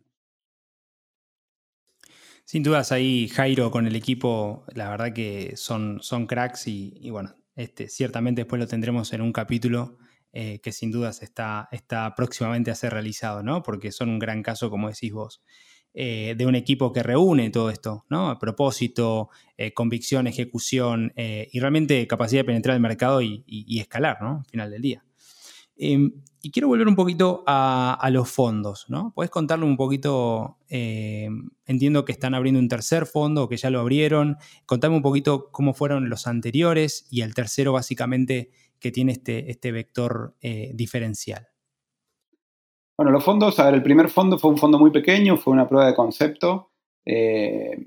Sin 2.47 2.63
dudas 2.63 2.93
ahí 2.93 3.27
Jairo 3.27 3.71
con 3.71 3.87
el 3.87 3.95
equipo, 3.97 4.63
la 4.73 4.89
verdad 4.89 5.11
que 5.11 5.57
son, 5.57 5.97
son 6.01 6.27
cracks 6.27 6.67
y, 6.67 7.09
bueno, 7.09 7.35
este, 7.57 7.89
ciertamente 7.89 8.43
después 8.43 8.57
lo 8.57 8.67
tendremos 8.67 9.11
en 9.11 9.19
un 9.19 9.33
capítulo 9.33 9.97
eh, 10.31 10.61
que 10.63 10.71
sin 10.71 10.89
dudas 10.89 11.21
está, 11.21 11.67
está 11.73 12.15
próximamente 12.15 12.71
a 12.71 12.75
ser 12.75 12.93
realizado, 12.93 13.43
¿no? 13.43 13.63
Porque 13.63 13.91
son 13.91 14.07
un 14.07 14.17
gran 14.17 14.43
caso, 14.43 14.69
como 14.69 14.87
decís 14.87 15.11
vos, 15.11 15.43
eh, 15.93 16.35
de 16.37 16.45
un 16.45 16.55
equipo 16.55 16.93
que 16.93 17.03
reúne 17.03 17.49
todo 17.49 17.69
esto, 17.69 18.05
¿no? 18.09 18.39
Propósito, 18.39 19.27
eh, 19.57 19.73
convicción, 19.73 20.25
ejecución 20.25 21.11
y 21.17 21.59
realmente 21.59 22.07
capacidad 22.07 22.43
de 22.43 22.45
penetrar 22.45 22.75
el 22.75 22.81
mercado 22.81 23.21
y, 23.21 23.43
y 23.45 23.81
escalar, 23.81 24.21
¿no? 24.21 24.37
Al 24.37 24.45
final 24.45 24.71
del 24.71 24.81
día. 24.81 25.06
Em, 25.77 26.11
y 26.41 26.51
quiero 26.51 26.67
volver 26.67 26.87
un 26.87 26.95
poquito 26.95 27.43
a, 27.45 28.07
los 28.11 28.29
fondos, 28.29 28.85
¿no? 28.89 29.11
¿Puedes 29.15 29.29
contarle 29.29 29.65
un 29.65 29.77
poquito? 29.77 30.57
Em, 30.69 31.49
entiendo 31.65 32.05
que 32.05 32.11
están 32.11 32.33
abriendo 32.33 32.59
un 32.59 32.67
tercer 32.67 33.05
fondo, 33.05 33.49
que 33.49 33.57
ya 33.57 33.69
lo 33.69 33.79
abrieron. 33.79 34.37
Contame 34.65 34.95
un 34.95 35.01
poquito 35.01 35.51
cómo 35.51 35.73
fueron 35.73 36.09
los 36.09 36.27
anteriores 36.27 37.07
y 37.09 37.21
el 37.21 37.33
tercero, 37.33 37.73
básicamente, 37.73 38.51
que 38.79 38.91
tiene 38.91 39.11
este, 39.13 39.51
este 39.51 39.71
vector 39.71 40.35
eh, 40.41 40.71
diferencial. 40.73 41.47
Bueno, 42.97 43.11
los 43.11 43.23
fondos, 43.23 43.59
a 43.59 43.65
ver, 43.65 43.75
el 43.75 43.83
primer 43.83 44.09
fondo 44.09 44.39
fue 44.39 44.51
un 44.51 44.57
fondo 44.57 44.79
muy 44.79 44.91
pequeño, 44.91 45.37
fue 45.37 45.53
una 45.53 45.67
prueba 45.67 45.87
de 45.87 45.95
concepto. 45.95 46.71
Eh, 47.05 47.77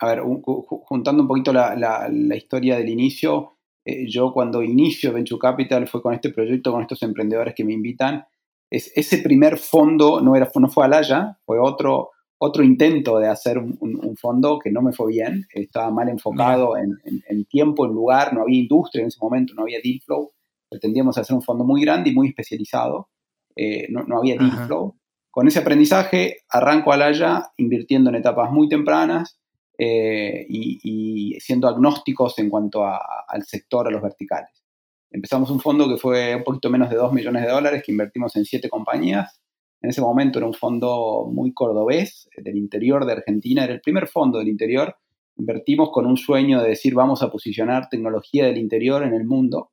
a 0.00 0.06
ver, 0.06 0.22
juntando 0.22 1.22
un 1.22 1.28
poquito 1.28 1.52
la 1.52 2.36
historia 2.36 2.76
del 2.76 2.88
inicio, 2.88 3.57
eh, 3.88 4.06
yo 4.06 4.34
cuando 4.34 4.62
inicio 4.62 5.14
Venture 5.14 5.40
Capital 5.40 5.88
fue 5.88 6.02
con 6.02 6.12
este 6.12 6.28
proyecto, 6.28 6.72
con 6.72 6.82
estos 6.82 7.02
emprendedores 7.02 7.54
que 7.54 7.64
me 7.64 7.72
invitan. 7.72 8.22
Es, 8.70 8.92
ese 8.94 9.18
primer 9.18 9.56
fondo 9.56 10.20
no, 10.20 10.36
era, 10.36 10.50
no 10.54 10.68
fue 10.68 10.84
Alaya, 10.84 11.38
fue 11.46 11.58
otro, 11.58 12.10
otro 12.38 12.62
intento 12.62 13.18
de 13.18 13.28
hacer 13.28 13.56
un, 13.56 14.16
fondo 14.20 14.58
que 14.58 14.70
no 14.70 14.82
me 14.82 14.92
fue 14.92 15.12
bien, 15.12 15.46
estaba 15.54 15.90
mal 15.90 16.10
enfocado 16.10 16.76
en, 16.76 17.44
tiempo, 17.46 17.86
en 17.86 17.92
lugar, 17.92 18.34
no 18.34 18.42
había 18.42 18.60
industria 18.60 19.02
en 19.02 19.08
ese 19.08 19.18
momento, 19.22 19.54
no 19.54 19.62
había 19.62 19.78
deal 19.82 20.00
flow. 20.04 20.32
Pretendíamos 20.68 21.16
hacer 21.16 21.34
un 21.34 21.42
fondo 21.42 21.64
muy 21.64 21.80
grande 21.80 22.10
y 22.10 22.14
muy 22.14 22.28
especializado, 22.28 23.08
eh, 23.56 23.86
no, 23.88 24.02
no, 24.02 24.18
había 24.18 24.36
deal 24.36 24.66
flow. 24.66 24.96
Con 25.30 25.48
ese 25.48 25.60
aprendizaje 25.60 26.38
arranco 26.50 26.92
Alaya 26.92 27.52
invirtiendo 27.56 28.10
en 28.10 28.16
etapas 28.16 28.50
muy 28.50 28.68
tempranas, 28.68 29.38
eh, 29.80 30.44
y, 30.48 31.38
siendo 31.38 31.68
agnósticos 31.68 32.36
en 32.40 32.50
cuanto 32.50 32.84
al 32.84 33.44
sector, 33.44 33.86
a 33.86 33.90
los 33.92 34.02
verticales. 34.02 34.64
Empezamos 35.10 35.50
un 35.50 35.60
fondo 35.60 35.88
que 35.88 35.96
fue 35.96 36.34
un 36.34 36.42
poquito 36.42 36.68
menos 36.68 36.90
de 36.90 36.96
2 36.96 37.12
millones 37.12 37.42
de 37.42 37.48
dólares, 37.48 37.82
que 37.86 37.92
invertimos 37.92 38.34
en 38.34 38.44
7 38.44 38.68
compañías. 38.68 39.40
En 39.80 39.90
ese 39.90 40.00
momento 40.00 40.40
era 40.40 40.48
un 40.48 40.54
fondo 40.54 41.30
muy 41.32 41.54
cordobés, 41.54 42.28
del 42.36 42.56
interior 42.56 43.06
de 43.06 43.12
Argentina, 43.12 43.62
era 43.62 43.72
el 43.72 43.80
primer 43.80 44.08
fondo 44.08 44.38
del 44.38 44.48
interior. 44.48 44.96
Invertimos 45.36 45.90
con 45.92 46.06
un 46.06 46.16
sueño 46.16 46.60
de 46.60 46.70
decir 46.70 46.94
vamos 46.94 47.22
a 47.22 47.30
posicionar 47.30 47.88
tecnología 47.88 48.46
del 48.46 48.58
interior 48.58 49.04
en 49.04 49.14
el 49.14 49.24
mundo. 49.24 49.70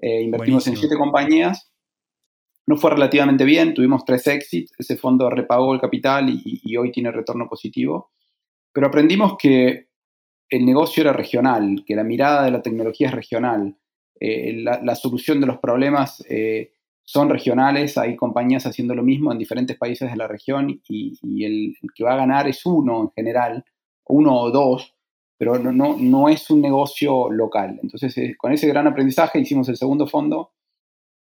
Eh, 0.00 0.22
invertimos 0.22 0.66
en 0.66 0.76
7 0.76 0.96
compañías. 0.96 1.70
No 2.66 2.76
fue 2.76 2.90
relativamente 2.90 3.44
bien, 3.44 3.74
tuvimos 3.74 4.04
tres 4.04 4.26
exits, 4.26 4.72
ese 4.78 4.96
fondo 4.96 5.28
repagó 5.30 5.74
el 5.74 5.80
capital 5.80 6.26
y 6.30 6.76
hoy 6.78 6.90
tiene 6.90 7.12
retorno 7.12 7.46
positivo. 7.46 8.10
Pero 8.74 8.88
aprendimos 8.88 9.36
que 9.38 9.88
el 10.50 10.66
negocio 10.66 11.02
era 11.02 11.12
regional, 11.12 11.84
que 11.86 11.94
la 11.94 12.04
mirada 12.04 12.44
de 12.44 12.50
la 12.50 12.60
tecnología 12.60 13.08
es 13.08 13.14
regional, 13.14 13.78
eh, 14.20 14.62
la, 14.62 14.94
solución 14.94 15.40
de 15.40 15.46
los 15.46 15.58
problemas 15.58 16.24
eh, 16.28 16.72
son 17.04 17.30
regionales, 17.30 17.96
hay 17.98 18.16
compañías 18.16 18.66
haciendo 18.66 18.94
lo 18.94 19.02
mismo 19.02 19.32
en 19.32 19.38
diferentes 19.38 19.76
países 19.76 20.10
de 20.10 20.16
la 20.16 20.28
región 20.28 20.80
y, 20.88 21.44
el, 21.44 21.74
que 21.94 22.04
va 22.04 22.14
a 22.14 22.18
ganar 22.18 22.48
es 22.48 22.64
uno 22.66 23.02
en 23.02 23.10
general, 23.10 23.64
uno 24.06 24.40
o 24.40 24.50
dos, 24.50 24.94
pero 25.38 25.58
no, 25.58 25.72
no, 25.72 25.96
no 25.98 26.28
es 26.28 26.50
un 26.50 26.60
negocio 26.60 27.30
local. 27.30 27.78
Entonces, 27.82 28.16
eh, 28.18 28.34
con 28.36 28.52
ese 28.52 28.68
gran 28.68 28.86
aprendizaje 28.86 29.40
hicimos 29.40 29.68
el 29.68 29.76
segundo 29.76 30.06
fondo, 30.06 30.52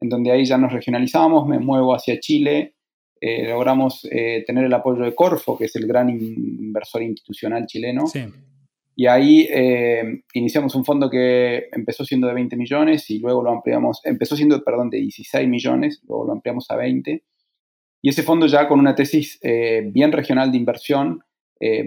en 0.02 0.10
donde 0.10 0.32
ahí 0.32 0.46
ya 0.46 0.58
nos 0.58 0.74
regionalizamos, 0.74 1.48
me 1.48 1.60
muevo 1.60 1.94
hacia 1.94 2.20
Chile, 2.20 2.77
eh, 3.22 3.48
logramos 3.50 4.08
eh, 4.12 4.44
tener 4.46 4.66
el 4.66 4.74
apoyo 4.74 5.04
de 5.04 5.16
Corfo, 5.16 5.58
que 5.58 5.66
es 5.66 5.76
el 5.76 5.88
gran 5.88 6.10
inversor 6.10 7.02
institucional 7.02 7.66
chileno. 7.66 8.06
Y 8.96 9.06
ahí 9.06 9.48
eh, 9.52 10.24
iniciamos 10.34 10.74
un 10.76 10.84
fondo 10.84 11.10
que 11.10 11.68
empezó 11.72 12.04
siendo 12.04 12.28
de 12.28 12.34
20 12.34 12.56
millones 12.56 13.10
y 13.10 13.20
luego 13.20 13.44
lo 13.44 13.52
ampliamos, 13.52 14.02
empezó 14.04 14.36
siendo, 14.36 14.64
perdón, 14.64 14.90
de 14.90 14.98
16 14.98 15.48
millones, 15.48 16.02
luego 16.08 16.26
lo 16.26 16.32
ampliamos 16.34 16.70
a 16.70 16.76
20. 16.76 17.24
Y 18.02 18.10
ese 18.10 18.24
fondo 18.24 18.48
ya 18.48 18.68
con 18.68 18.80
una 18.80 18.96
tesis 18.96 19.40
bien 19.42 20.12
regional 20.12 20.52
de 20.52 20.58
inversión, 20.58 21.22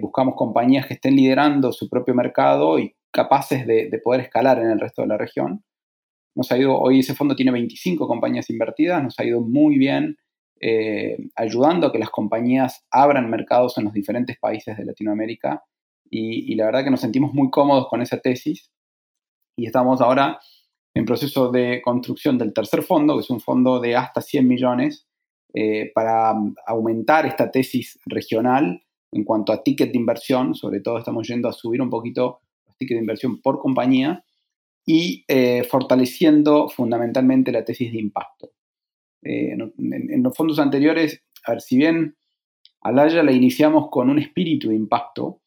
buscamos 0.00 0.34
compañías 0.37 0.87
que 0.87 0.94
estén 0.94 1.16
liderando 1.16 1.72
su 1.72 1.88
propio 1.88 2.14
mercado 2.14 2.78
y 2.78 2.94
capaces 3.12 3.66
de, 3.66 3.88
de, 3.88 3.99
poder 3.99 4.20
escalar 4.20 4.58
en 4.58 4.70
el 4.70 4.78
resto 4.78 5.02
de 5.02 5.08
la 5.08 5.16
región. 5.16 5.64
Nos 6.34 6.52
ha 6.52 6.58
ido, 6.58 6.78
hoy 6.78 7.00
ese 7.00 7.14
fondo 7.14 7.34
tiene 7.34 7.50
25 7.50 8.06
compañías 8.06 8.50
invertidas, 8.50 9.02
nos 9.02 9.18
ha 9.18 9.25
ido 9.25 9.40
muy 9.40 9.78
bien. 9.78 10.16
Eh, 10.62 11.16
ayudando 11.36 11.86
a 11.86 11.92
que 11.92 11.98
las 11.98 12.10
compañías 12.10 12.86
abran 12.90 13.30
mercados 13.30 13.78
en 13.78 13.84
los 13.84 13.94
diferentes 13.94 14.38
países 14.38 14.76
de 14.76 14.84
Latinoamérica. 14.84 15.64
Y, 16.10 16.54
la 16.56 16.66
verdad 16.66 16.84
que 16.84 16.90
nos 16.90 17.00
sentimos 17.00 17.32
muy 17.32 17.50
cómodos 17.50 17.88
con 17.88 18.02
esa 18.02 18.18
tesis. 18.18 18.70
Y 19.56 19.66
estamos 19.66 20.00
ahora 20.00 20.38
en 20.94 21.04
proceso 21.06 21.50
de 21.50 21.80
construcción 21.82 22.36
del 22.36 22.52
tercer 22.52 22.82
fondo, 22.82 23.14
que 23.14 23.20
es 23.20 23.30
un 23.30 23.40
fondo 23.40 23.80
de 23.80 23.96
hasta 23.96 24.20
100 24.20 24.46
millones, 24.46 25.06
eh, 25.54 25.92
para 25.94 26.34
aumentar 26.66 27.26
esta 27.26 27.50
tesis 27.50 27.98
regional 28.06 28.82
en 29.12 29.24
cuanto 29.24 29.52
a 29.52 29.62
ticket 29.62 29.92
de 29.92 29.98
inversión. 29.98 30.54
Sobre 30.54 30.80
todo 30.80 30.98
estamos 30.98 31.26
yendo 31.26 31.48
a 31.48 31.52
subir 31.52 31.80
un 31.80 31.90
poquito 31.90 32.40
los 32.66 32.76
tickets 32.76 32.96
de 32.96 33.02
inversión 33.02 33.40
por 33.40 33.60
compañía 33.60 34.24
y 34.84 35.24
eh, 35.28 35.64
fortaleciendo 35.64 36.68
fundamentalmente 36.68 37.52
la 37.52 37.64
tesis 37.64 37.92
de 37.92 37.98
impacto. 37.98 38.50
Eh, 39.22 39.52
en, 39.52 40.22
los 40.22 40.36
fondos 40.36 40.58
anteriores, 40.58 41.22
a 41.44 41.52
ver, 41.52 41.60
si 41.60 41.76
bien 41.76 42.16
Alaya 42.82 43.22
la 43.22 43.32
iniciamos 43.32 43.88
con 43.90 44.08
un 44.08 44.18
espíritu 44.18 44.68
de 44.68 44.76
impacto, 44.76 45.42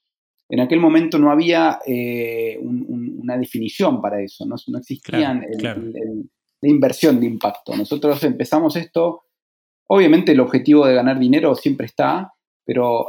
en 0.49 0.59
aquel 0.59 0.79
momento 0.79 1.17
no 1.17 1.31
había 1.31 1.79
eh, 1.85 2.59
una 2.61 3.37
definición 3.37 4.01
para 4.01 4.21
eso, 4.21 4.45
no, 4.45 4.55
existía 4.77 5.33
la 5.33 6.69
inversión 6.69 7.19
de 7.19 7.25
impacto. 7.25 7.75
Nosotros 7.75 8.23
empezamos 8.23 8.75
esto, 8.75 9.23
obviamente 9.87 10.33
el 10.33 10.41
objetivo 10.41 10.85
de 10.85 10.93
ganar 10.93 11.17
dinero 11.17 11.55
siempre 11.55 11.87
está, 11.87 12.33
pero 12.65 13.07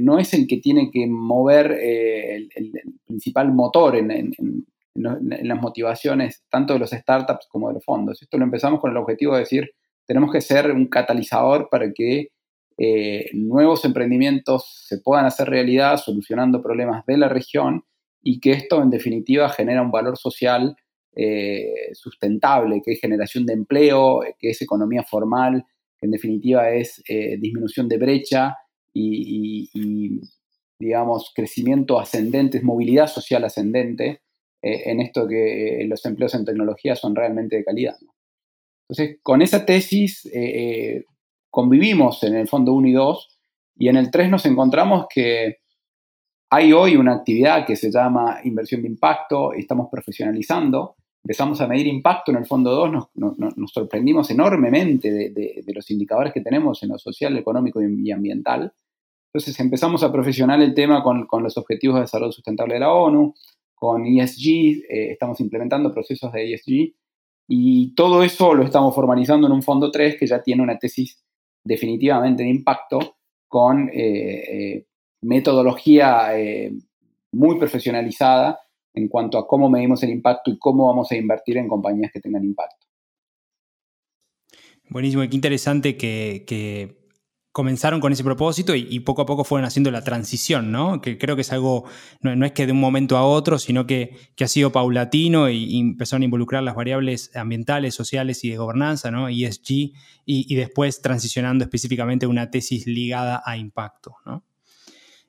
no 0.00 0.18
es 0.18 0.32
el 0.32 0.46
que 0.46 0.56
tiene 0.56 0.90
que 0.90 1.06
mover 1.06 1.72
el, 1.72 2.48
principal 3.06 3.52
motor 3.52 3.96
en, 3.96 4.10
en 4.10 5.48
las 5.48 5.60
motivaciones 5.60 6.44
tanto 6.48 6.72
de 6.72 6.80
los 6.80 6.90
startups 6.90 7.46
como 7.48 7.68
de 7.68 7.74
los 7.74 7.84
fondos. 7.84 8.22
Esto 8.22 8.38
lo 8.38 8.44
empezamos 8.44 8.80
con 8.80 8.90
el 8.90 8.96
objetivo 8.96 9.34
de 9.34 9.40
decir, 9.40 9.70
tenemos 10.08 10.32
que 10.32 10.40
ser 10.40 10.72
un 10.72 10.86
catalizador 10.86 11.68
para 11.70 11.92
que 11.92 12.30
eh, 12.78 13.28
nuevos 13.34 13.84
emprendimientos 13.84 14.84
se 14.88 14.98
puedan 14.98 15.26
hacer 15.26 15.50
realidad 15.50 15.98
solucionando 15.98 16.62
problemas 16.62 17.04
de 17.06 17.18
la 17.18 17.28
región 17.28 17.84
y 18.22 18.40
que 18.40 18.52
esto 18.52 18.82
en 18.82 18.88
definitiva 18.88 19.50
genera 19.50 19.82
un 19.82 19.90
valor 19.90 20.16
social 20.16 20.76
eh, 21.14 21.90
sustentable, 21.92 22.80
que 22.82 22.92
es 22.92 23.00
generación 23.00 23.44
de 23.44 23.52
empleo, 23.52 24.20
que 24.38 24.50
es 24.50 24.62
economía 24.62 25.02
formal, 25.02 25.66
que 25.98 26.06
en 26.06 26.12
definitiva 26.12 26.70
es 26.70 27.02
eh, 27.06 27.36
disminución 27.38 27.86
de 27.86 27.98
brecha 27.98 28.56
y, 28.94 29.70
digamos, 30.78 31.32
crecimiento 31.34 32.00
ascendente, 32.00 32.60
movilidad 32.62 33.06
social 33.06 33.44
ascendente 33.44 34.22
en 34.60 35.00
esto 35.00 35.28
que 35.28 35.86
los 35.88 36.04
empleos 36.04 36.34
en 36.34 36.44
tecnología 36.44 36.96
son 36.96 37.14
realmente 37.14 37.54
de 37.54 37.64
calidad. 37.64 37.96
Entonces, 38.88 39.18
con 39.22 39.42
esa 39.42 39.66
tesis 39.66 40.28
eh, 40.32 41.04
convivimos 41.50 42.22
en 42.22 42.36
el 42.36 42.48
fondo 42.48 42.72
1 42.72 42.88
y 42.88 42.92
2 42.92 43.38
y 43.76 43.88
en 43.88 43.96
el 43.96 44.10
3 44.10 44.30
nos 44.30 44.46
encontramos 44.46 45.06
que 45.12 45.58
hay 46.50 46.72
hoy 46.72 46.96
una 46.96 47.14
actividad 47.14 47.66
que 47.66 47.76
se 47.76 47.90
llama 47.90 48.40
inversión 48.44 48.82
de 48.82 48.88
impacto, 48.88 49.52
estamos 49.52 49.88
profesionalizando, 49.90 50.96
empezamos 51.22 51.60
a 51.60 51.66
medir 51.66 51.86
impacto 51.86 52.30
en 52.30 52.38
el 52.38 52.46
fondo 52.46 52.70
2, 52.70 53.08
nos, 53.14 53.72
sorprendimos 53.72 54.30
enormemente 54.30 55.10
de, 55.10 55.64
los 55.74 55.90
indicadores 55.90 56.32
que 56.32 56.40
tenemos 56.40 56.82
en 56.82 56.88
lo 56.88 56.98
social, 56.98 57.36
económico 57.36 57.82
y 57.82 58.10
ambiental. 58.10 58.72
Entonces 59.30 59.60
empezamos 59.60 60.02
a 60.02 60.10
profesionalizar 60.10 60.70
el 60.70 60.74
tema 60.74 61.02
con, 61.02 61.26
con, 61.26 61.42
los 61.42 61.58
objetivos 61.58 61.96
de 61.96 62.02
desarrollo 62.02 62.32
sustentable 62.32 62.74
de 62.74 62.80
la 62.80 62.94
ONU, 62.94 63.34
con 63.74 64.06
ESG, 64.06 64.84
eh, 64.88 65.12
estamos 65.12 65.38
implementando 65.40 65.92
procesos 65.92 66.32
de 66.32 66.54
ESG 66.54 66.94
y 67.48 67.94
todo 67.94 68.22
eso 68.22 68.54
lo 68.54 68.64
estamos 68.64 68.94
formalizando 68.94 69.46
en 69.46 69.54
un 69.54 69.62
fondo 69.62 69.90
3 69.90 70.16
que 70.18 70.26
ya 70.26 70.42
tiene 70.42 70.62
una 70.62 70.78
tesis 70.78 71.24
definitivamente 71.64 72.42
de 72.42 72.50
impacto 72.50 73.16
con 73.48 73.88
eh, 73.88 73.94
eh, 73.94 74.86
metodología 75.22 76.28
muy 77.32 77.58
profesionalizada 77.58 78.60
en 78.94 79.08
cuanto 79.08 79.38
a 79.38 79.46
cómo 79.46 79.70
medimos 79.70 80.02
el 80.02 80.10
impacto 80.10 80.50
y 80.50 80.58
cómo 80.58 80.86
vamos 80.86 81.10
a 81.10 81.16
invertir 81.16 81.56
en 81.56 81.68
compañías 81.68 82.12
que 82.12 82.20
tengan 82.20 82.44
impacto. 82.44 82.86
Buenísimo, 84.90 85.22
qué 85.28 85.34
interesante 85.34 85.96
que 85.96 86.97
comenzaron 87.58 87.98
con 87.98 88.12
ese 88.12 88.22
propósito 88.22 88.76
y, 88.76 89.00
poco 89.00 89.22
a 89.22 89.26
poco 89.26 89.42
fueron 89.42 89.66
haciendo 89.66 89.90
la 89.90 90.04
transición, 90.04 90.70
¿no? 90.70 91.00
Que 91.00 91.18
creo 91.18 91.34
que 91.34 91.42
es 91.42 91.50
algo, 91.50 91.86
no, 92.20 92.46
es 92.46 92.52
que 92.52 92.66
de 92.66 92.70
un 92.72 92.78
momento 92.78 93.16
a 93.16 93.24
otro, 93.24 93.58
sino 93.58 93.84
que, 93.84 94.16
ha 94.38 94.46
sido 94.46 94.70
paulatino 94.70 95.50
y, 95.50 95.76
empezaron 95.76 96.22
a 96.22 96.26
involucrar 96.26 96.62
las 96.62 96.76
variables 96.76 97.34
ambientales, 97.34 97.96
sociales 97.96 98.44
y 98.44 98.50
de 98.50 98.58
gobernanza, 98.58 99.10
¿no? 99.10 99.28
ESG, 99.28 99.90
y, 100.24 100.54
después 100.54 101.02
transicionando 101.02 101.64
específicamente 101.64 102.28
una 102.28 102.48
tesis 102.48 102.86
ligada 102.86 103.42
a 103.44 103.56
impacto, 103.56 104.14
¿no? 104.24 104.44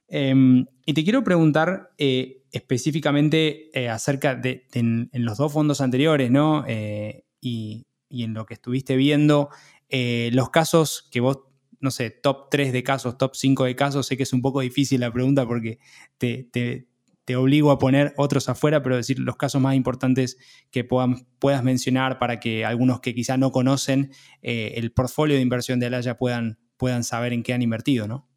Em, 0.07 0.67
y 0.85 0.93
te 0.93 1.03
quiero 1.03 1.23
preguntar 1.23 1.93
eh, 1.97 2.43
específicamente 2.51 3.71
eh, 3.73 3.89
acerca 3.89 4.35
de, 4.35 4.67
en, 4.73 5.09
los 5.13 5.39
dos 5.39 5.51
fondos 5.51 5.81
anteriores, 5.81 6.29
¿no? 6.29 6.63
Eh, 6.67 7.23
y, 7.41 7.87
en 8.11 8.35
lo 8.35 8.45
que 8.45 8.53
estuviste 8.53 8.95
viendo, 8.95 9.49
los 9.89 10.51
casos 10.51 11.07
que 11.11 11.21
vos 11.21 11.48
no 11.79 11.91
sé, 11.91 12.09
top 12.09 12.49
3 12.49 12.73
de 12.73 12.83
casos, 12.83 13.17
top 13.17 13.35
5 13.35 13.65
de 13.65 13.75
casos? 13.75 14.07
Sé 14.07 14.17
que 14.17 14.23
es 14.23 14.33
un 14.33 14.41
poco 14.41 14.61
difícil 14.61 15.01
la 15.01 15.11
pregunta 15.11 15.47
porque 15.47 15.79
te, 16.17 16.87
obligo 17.35 17.69
a 17.71 17.77
poner 17.77 18.13
otros 18.17 18.49
afuera, 18.49 18.81
pero 18.81 18.95
decir 18.95 19.19
los 19.19 19.35
casos 19.35 19.61
más 19.61 19.75
importantes 19.75 20.37
que 20.71 20.83
puedas 20.83 21.63
mencionar 21.63 22.17
para 22.17 22.39
que 22.39 22.65
algunos 22.65 23.01
que 23.01 23.13
quizá 23.13 23.37
no 23.37 23.51
conocen 23.51 24.11
eh, 24.41 24.73
el 24.77 24.91
portfolio 24.91 25.35
de 25.35 25.43
inversión 25.43 25.79
de 25.79 25.85
Alaya 25.85 26.17
puedan, 26.17 26.57
puedan 26.75 27.03
saber 27.03 27.33
en 27.33 27.43
qué 27.43 27.53
han 27.53 27.61
invertido, 27.61 28.07
¿no? 28.07 28.27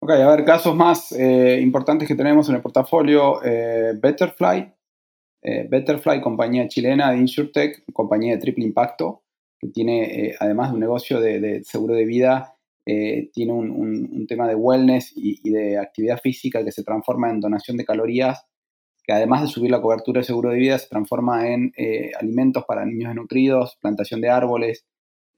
Ok, 0.00 0.10
a 0.10 0.34
ver, 0.34 0.44
casos 0.44 0.74
más 0.74 1.12
eh, 1.12 1.60
importantes 1.60 2.08
que 2.08 2.16
tenemos 2.16 2.48
en 2.48 2.56
el 2.56 2.62
portafolio, 2.62 3.40
eh, 3.44 3.92
Betterfly, 4.00 4.74
Betterfly, 5.42 6.20
compañía 6.20 6.68
chilena 6.68 7.10
de 7.10 7.18
InsurTech, 7.18 7.84
compañía 7.92 8.34
de 8.34 8.40
triple 8.40 8.64
impacto, 8.64 9.22
que 9.62 9.68
tiene, 9.68 10.02
eh, 10.02 10.36
además 10.40 10.70
de 10.70 10.74
un 10.74 10.80
negocio 10.80 11.20
de, 11.20 11.62
seguro 11.62 11.94
de 11.94 12.04
vida, 12.04 12.56
eh, 12.84 13.30
tiene 13.32 13.52
un, 13.52 14.26
tema 14.26 14.48
de 14.48 14.56
wellness 14.56 15.12
y, 15.14 15.50
de 15.50 15.78
actividad 15.78 16.18
física 16.20 16.64
que 16.64 16.72
se 16.72 16.82
transforma 16.82 17.30
en 17.30 17.40
donación 17.40 17.76
de 17.76 17.84
calorías, 17.84 18.44
que 19.04 19.12
además 19.12 19.42
de 19.42 19.48
subir 19.48 19.70
la 19.70 19.80
cobertura 19.80 20.20
de 20.20 20.24
seguro 20.24 20.50
de 20.50 20.58
vida, 20.58 20.78
se 20.78 20.88
transforma 20.88 21.48
en 21.48 21.72
eh, 21.76 22.10
alimentos 22.18 22.64
para 22.66 22.84
niños 22.84 23.10
desnutridos, 23.10 23.78
plantación 23.80 24.20
de 24.20 24.30
árboles 24.30 24.84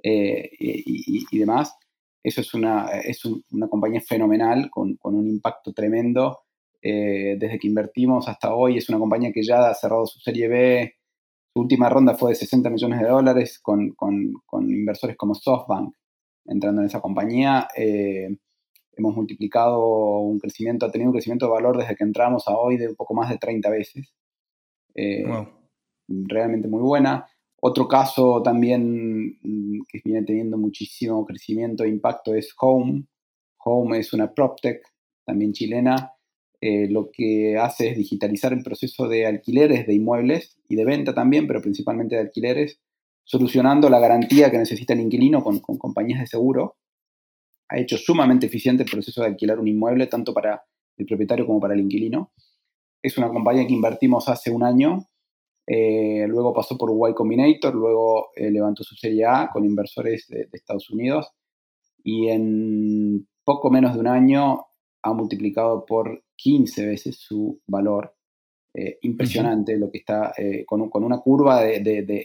y, 0.03 1.39
demás. 1.39 1.77
Eso 2.23 2.41
es 2.41 2.55
una, 2.55 2.89
es 3.01 3.23
una 3.25 3.69
compañía 3.69 4.01
fenomenal, 4.01 4.71
con, 4.71 4.97
con, 4.97 5.15
un 5.15 5.29
impacto 5.29 5.75
tremendo. 5.75 6.41
desde 6.83 7.59
que 7.59 7.69
invertimos 7.69 8.29
hasta 8.29 8.55
hoy, 8.55 8.79
es 8.79 8.89
una 8.89 8.99
compañía 8.99 9.33
que 9.33 9.43
ya 9.43 9.69
ha 9.69 9.75
cerrado 9.75 10.07
su 10.07 10.21
serie 10.21 10.49
B, 10.49 10.95
su 11.55 11.61
última 11.61 11.89
ronda 11.89 12.15
fue 12.15 12.33
de 12.33 12.35
60 12.35 12.69
millones 12.69 13.01
de 13.01 13.07
dólares 13.07 13.61
con, 13.63 13.95
inversores 14.63 15.17
como 15.17 15.37
SoftBank 15.37 15.95
entrando 16.47 16.81
en 16.81 16.89
esa 16.89 17.01
compañía. 17.01 17.69
Eh, 17.77 18.29
hemos 18.97 19.15
multiplicado 19.15 20.19
un 20.19 20.41
crecimiento, 20.41 20.85
ha 20.85 20.91
tenido 20.91 21.11
un 21.11 21.15
crecimiento 21.15 21.47
de 21.47 21.53
valor 21.53 21.79
desde 21.79 21.95
que 21.95 22.03
entramos 22.03 22.49
a 22.49 22.57
hoy 22.57 22.77
de 22.77 22.89
un 22.89 22.97
poco 22.97 23.15
más 23.15 23.31
de 23.31 23.39
30 23.39 23.71
veces. 23.71 24.13
Eh, 24.97 25.25
realmente 26.09 26.67
muy 26.67 26.83
buena. 26.83 27.25
Otro 27.61 27.87
caso 27.87 28.43
también 28.43 29.39
mm, 29.41 29.83
que 29.89 30.01
viene 30.05 30.25
teniendo 30.25 30.59
muchísimo 30.59 31.25
crecimiento 31.25 31.85
e 31.85 31.89
impacto 31.89 32.35
es 32.35 32.53
Home. 32.59 33.05
Home 33.65 34.01
es 34.01 34.13
una 34.13 34.35
PropTech, 34.35 34.83
también 35.25 35.53
chilena, 35.53 36.14
eh, 36.67 36.89
lo 36.89 37.11
que 37.13 37.59
hace 37.59 37.91
es 37.91 37.99
digitalizar 37.99 38.55
el 38.55 38.63
proceso 38.63 39.07
de 39.07 39.27
alquileres 39.27 39.87
de 39.87 39.93
inmuebles 39.93 40.59
y 40.67 40.77
de 40.77 40.87
venta 40.87 41.13
también, 41.13 41.47
pero 41.47 41.61
principalmente 41.61 42.15
de 42.15 42.23
alquileres, 42.23 42.81
solucionando 43.23 43.91
la 43.91 44.01
garantía 44.01 44.51
que 44.51 44.57
necesita 44.57 44.95
el 44.95 45.01
inquilino 45.01 45.45
con, 45.45 45.61
compañías 45.61 46.21
de 46.21 46.27
seguro. 46.27 46.79
Ha 47.69 47.79
hecho 47.79 47.99
sumamente 47.99 48.47
eficiente 48.47 48.83
el 48.83 48.91
proceso 48.91 49.21
de 49.21 49.27
alquilar 49.27 49.61
un 49.61 49.69
inmueble, 49.69 50.07
tanto 50.07 50.33
para 50.33 50.65
el 50.97 51.05
propietario 51.05 51.45
como 51.45 51.61
para 51.61 51.75
el 51.75 51.81
inquilino. 51.81 52.33
Es 53.03 53.19
una 53.19 53.29
compañía 53.29 53.67
que 53.67 53.75
invertimos 53.75 54.31
hace 54.31 54.51
un 54.51 54.63
año, 54.63 55.07
eh, 55.67 56.25
luego 56.27 56.55
pasó 56.55 56.79
por 56.79 56.91
Y 57.11 57.13
Combinator, 57.13 57.75
luego 57.75 58.31
eh, 58.37 58.51
levantó 58.51 58.85
su 58.85 58.95
serie 58.95 59.27
A 59.27 59.51
con 59.53 59.67
inversores 59.67 60.29
de 60.29 60.49
Estados 60.51 60.89
Unidos 60.89 61.31
y 62.03 62.29
en 62.29 63.29
poco 63.45 63.71
menos 63.71 63.93
de 63.93 64.01
un 64.01 64.07
año 64.07 64.65
ha 65.03 65.13
multiplicado 65.13 65.85
por 65.85 66.24
15 66.45 66.87
veces 66.87 67.17
su 67.17 67.63
valor. 67.67 68.15
Eh, 68.77 68.99
impresionante 69.03 69.79
lo 69.79 69.89
que 69.89 69.99
está 69.99 70.35
eh, 70.37 70.65
con, 70.67 70.91
una 70.93 71.19
curva 71.21 71.63
de, 71.63 71.77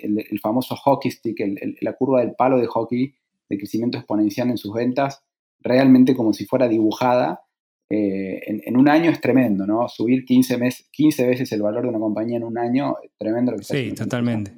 el, 0.04 0.40
famoso 0.42 0.76
hockey 0.76 1.12
stick, 1.12 1.40
la 1.82 1.94
curva 1.94 2.22
del 2.22 2.34
palo 2.34 2.58
de 2.58 2.66
hockey 2.66 3.14
de 3.48 3.58
crecimiento 3.58 4.00
exponencial 4.00 4.50
en 4.50 4.58
sus 4.58 4.74
ventas, 4.74 5.24
realmente 5.60 6.16
como 6.16 6.34
si 6.34 6.46
fuera 6.46 6.68
dibujada. 6.68 7.42
Eh, 7.88 8.42
en, 8.46 8.78
un 8.78 8.90
año 8.90 9.10
es 9.10 9.22
tremendo, 9.22 9.66
¿no? 9.66 9.88
Subir 9.88 10.26
15, 10.26 10.60
15 10.92 11.28
veces 11.28 11.52
el 11.52 11.62
valor 11.62 11.84
de 11.84 11.90
una 11.90 12.00
compañía 12.00 12.38
en 12.38 12.44
un 12.44 12.58
año, 12.58 12.98
es 13.02 13.12
tremendo 13.18 13.52
lo 13.52 13.58
que 13.58 13.62
está 13.62 13.76
Sí, 13.76 13.94
totalmente. 13.94 14.52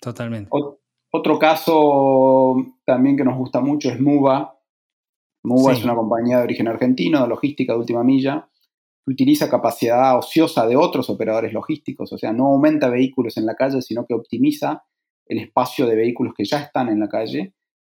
Totalmente. 0.00 0.50
otro 1.10 1.38
caso 1.38 2.54
también 2.84 3.16
que 3.16 3.24
nos 3.24 3.36
gusta 3.36 3.60
mucho 3.60 3.90
es 3.90 3.98
Muba. 3.98 4.60
Muba 5.42 5.72
es 5.72 5.82
una 5.82 5.96
compañía 5.96 6.38
de 6.38 6.44
origen 6.44 6.68
argentino, 6.68 7.22
de 7.22 7.28
logística 7.28 7.72
de 7.72 7.78
última 7.78 8.04
milla, 8.04 8.48
que 9.04 9.12
utiliza 9.12 9.50
capacidad 9.50 10.16
ociosa 10.16 10.66
de 10.66 10.76
otros 10.76 11.10
operadores 11.10 11.52
logísticos, 11.52 12.12
o 12.12 12.18
sea, 12.18 12.32
no 12.32 12.46
aumenta 12.46 12.88
vehículos 12.88 13.36
en 13.36 13.46
la 13.46 13.54
calle, 13.54 13.82
sino 13.82 14.06
que 14.06 14.14
optimiza 14.14 14.84
el 15.26 15.38
espacio 15.38 15.86
de 15.86 15.96
vehículos 15.96 16.34
que 16.36 16.44
ya 16.44 16.60
están 16.60 16.88
en 16.88 17.00
la 17.00 17.08
calle. 17.08 17.54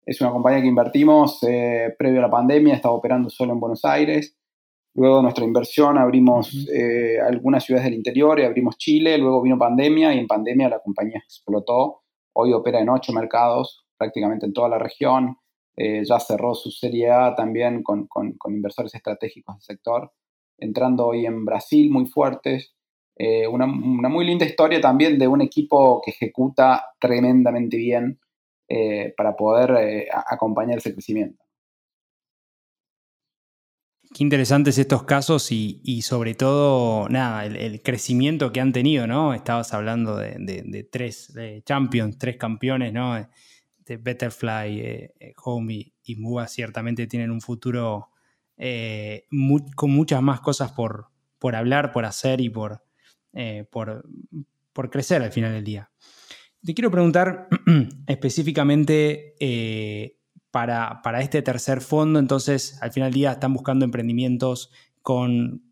Es 0.04 0.20
una 0.20 0.30
compañía 0.30 0.60
que 0.60 0.68
invertimos 0.68 1.42
eh, 1.42 1.94
previo 1.98 2.20
a 2.20 2.22
la 2.22 2.30
pandemia, 2.30 2.74
estaba 2.74 2.94
operando 2.94 3.30
solo 3.30 3.52
en 3.52 3.60
Buenos 3.60 3.84
Aires. 3.84 4.36
Luego 4.94 5.16
de 5.16 5.22
nuestra 5.22 5.44
inversión 5.44 5.98
abrimos 5.98 6.68
eh, 6.72 7.18
algunas 7.20 7.64
ciudades 7.64 7.86
del 7.86 7.94
interior 7.94 8.38
y 8.38 8.44
abrimos 8.44 8.76
Chile. 8.78 9.18
Luego 9.18 9.42
vino 9.42 9.58
pandemia 9.58 10.14
y 10.14 10.18
en 10.18 10.26
pandemia 10.26 10.68
la 10.68 10.78
compañía 10.78 11.20
explotó. 11.24 12.02
Hoy 12.34 12.52
opera 12.52 12.80
en 12.80 12.88
ocho 12.90 13.12
mercados, 13.12 13.86
prácticamente 13.96 14.46
en 14.46 14.52
toda 14.52 14.68
la 14.68 14.78
región. 14.78 15.36
Eh, 15.76 16.04
ya 16.04 16.20
cerró 16.20 16.54
su 16.54 16.70
Serie 16.70 17.10
A 17.10 17.34
también 17.34 17.82
con, 17.82 18.06
con, 18.06 18.36
inversores 18.46 18.94
estratégicos 18.94 19.56
del 19.56 19.62
sector, 19.62 20.12
entrando 20.58 21.06
hoy 21.06 21.26
en 21.26 21.44
Brasil 21.44 21.90
muy 21.90 22.06
fuertes. 22.06 22.74
Eh, 23.16 23.46
una, 23.46 23.66
muy 23.66 24.24
linda 24.24 24.44
historia 24.44 24.80
también 24.80 25.18
de 25.18 25.28
un 25.28 25.40
equipo 25.40 26.00
que 26.04 26.10
ejecuta 26.10 26.84
tremendamente 26.98 27.76
bien 27.76 28.18
eh, 28.68 29.14
para 29.16 29.36
poder 29.36 30.08
acompañar 30.26 30.78
ese 30.78 30.92
crecimiento. 30.92 31.42
Qué 34.12 34.22
interesantes 34.22 34.78
estos 34.78 35.04
casos 35.04 35.50
y, 35.50 35.80
y 35.82 36.02
sobre 36.02 36.34
todo, 36.34 37.08
nada, 37.08 37.46
el, 37.46 37.82
crecimiento 37.82 38.52
que 38.52 38.60
han 38.60 38.72
tenido, 38.72 39.06
¿no? 39.06 39.34
Estabas 39.34 39.74
hablando 39.74 40.16
de, 40.16 40.88
tres 40.90 41.32
champions, 41.64 42.18
tres 42.18 42.36
campeones, 42.36 42.92
¿no? 42.92 43.16
de 43.86 43.96
Betterfly, 43.96 44.80
eh, 44.80 45.14
eh, 45.20 45.32
Home 45.44 45.92
y, 46.02 46.16
Mua 46.16 46.46
ciertamente 46.46 47.06
tienen 47.06 47.30
un 47.30 47.40
futuro 47.40 48.08
eh, 48.56 49.26
con 49.74 49.90
muchas 49.90 50.22
más 50.22 50.40
cosas 50.40 50.72
por, 50.72 51.08
por, 51.38 51.56
hablar, 51.56 51.92
por 51.92 52.04
hacer 52.04 52.40
y 52.40 52.50
por, 52.50 52.82
por, 53.70 54.04
por, 54.72 54.90
crecer 54.90 55.22
al 55.22 55.32
final 55.32 55.52
del 55.52 55.64
día. 55.64 55.90
Te 56.64 56.74
quiero 56.74 56.90
preguntar 56.90 57.48
específicamente 58.06 59.34
para, 60.50 61.02
para, 61.02 61.20
este 61.20 61.42
tercer 61.42 61.80
fondo, 61.80 62.18
entonces 62.18 62.78
al 62.80 62.92
final 62.92 63.10
del 63.10 63.14
día 63.14 63.32
están 63.32 63.52
buscando 63.52 63.84
emprendimientos 63.84 64.70
con, 65.02 65.62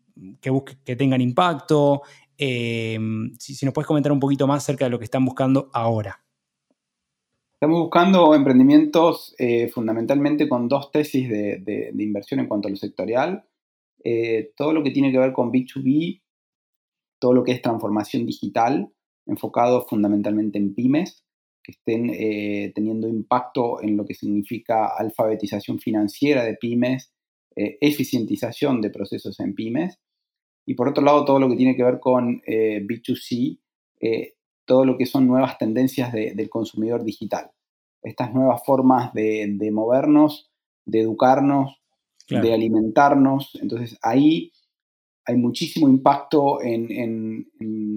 que, 0.41 0.51
que 0.83 0.95
tengan 0.95 1.21
impacto. 1.21 2.01
si, 2.37 3.55
si 3.55 3.65
nos 3.65 3.73
puedes 3.73 3.87
comentar 3.87 4.11
un 4.11 4.19
poquito 4.19 4.45
más 4.45 4.63
acerca 4.63 4.85
de 4.85 4.91
lo 4.91 4.99
que 4.99 5.05
están 5.05 5.25
buscando 5.25 5.69
ahora. 5.73 6.23
Estamos 7.63 7.79
buscando 7.79 8.35
emprendimientos 8.35 9.33
eh, 9.37 9.69
fundamentalmente 9.69 10.49
con 10.49 10.67
dos 10.67 10.91
tesis 10.91 11.29
de, 11.29 11.93
inversión 11.97 12.41
en 12.41 12.47
cuanto 12.47 12.67
a 12.67 12.71
lo 12.71 12.75
sectorial. 12.75 13.45
Eh, 14.03 14.51
todo 14.57 14.73
lo 14.73 14.83
que 14.83 14.91
tiene 14.91 15.13
que 15.13 15.17
ver 15.17 15.31
con 15.31 15.49
B2B, 15.49 16.21
todo 17.21 17.31
lo 17.31 17.45
que 17.45 17.53
es 17.53 17.61
transformación 17.61 18.25
digital, 18.25 18.91
enfocado 19.27 19.87
fundamentalmente 19.87 20.57
en 20.57 20.75
pymes, 20.75 21.23
que 21.63 21.71
estén 21.71 22.09
eh, 22.09 22.73
teniendo 22.75 23.07
impacto 23.07 23.81
en 23.81 23.95
lo 23.95 24.03
que 24.03 24.13
significa 24.13 24.87
alfabetización 24.97 25.79
financiera 25.79 26.43
de 26.43 26.55
pymes, 26.55 27.13
eficientización 27.55 28.81
de 28.81 28.89
procesos 28.89 29.39
en 29.39 29.55
pymes. 29.55 30.01
Y 30.65 30.73
por 30.73 30.89
otro 30.89 31.01
lado, 31.01 31.23
todo 31.23 31.39
lo 31.39 31.47
que 31.47 31.55
tiene 31.55 31.77
que 31.77 31.83
ver 31.85 32.01
con 32.01 32.41
B2C, 32.41 33.57
todo 34.65 34.83
lo 34.83 34.97
que 34.97 35.05
son 35.05 35.27
nuevas 35.27 35.57
tendencias 35.57 36.11
del 36.11 36.49
consumidor 36.49 37.05
digital. 37.05 37.52
Estas 38.03 38.33
nuevas 38.33 38.61
formas 38.65 39.13
de, 39.13 39.69
movernos, 39.71 40.51
de 40.85 41.01
educarnos, 41.01 41.81
de 42.29 42.53
alimentarnos. 42.53 43.57
Entonces 43.61 43.97
ahí 44.01 44.51
hay 45.25 45.37
muchísimo 45.37 45.87
impacto 45.87 46.61
en, 46.61 47.47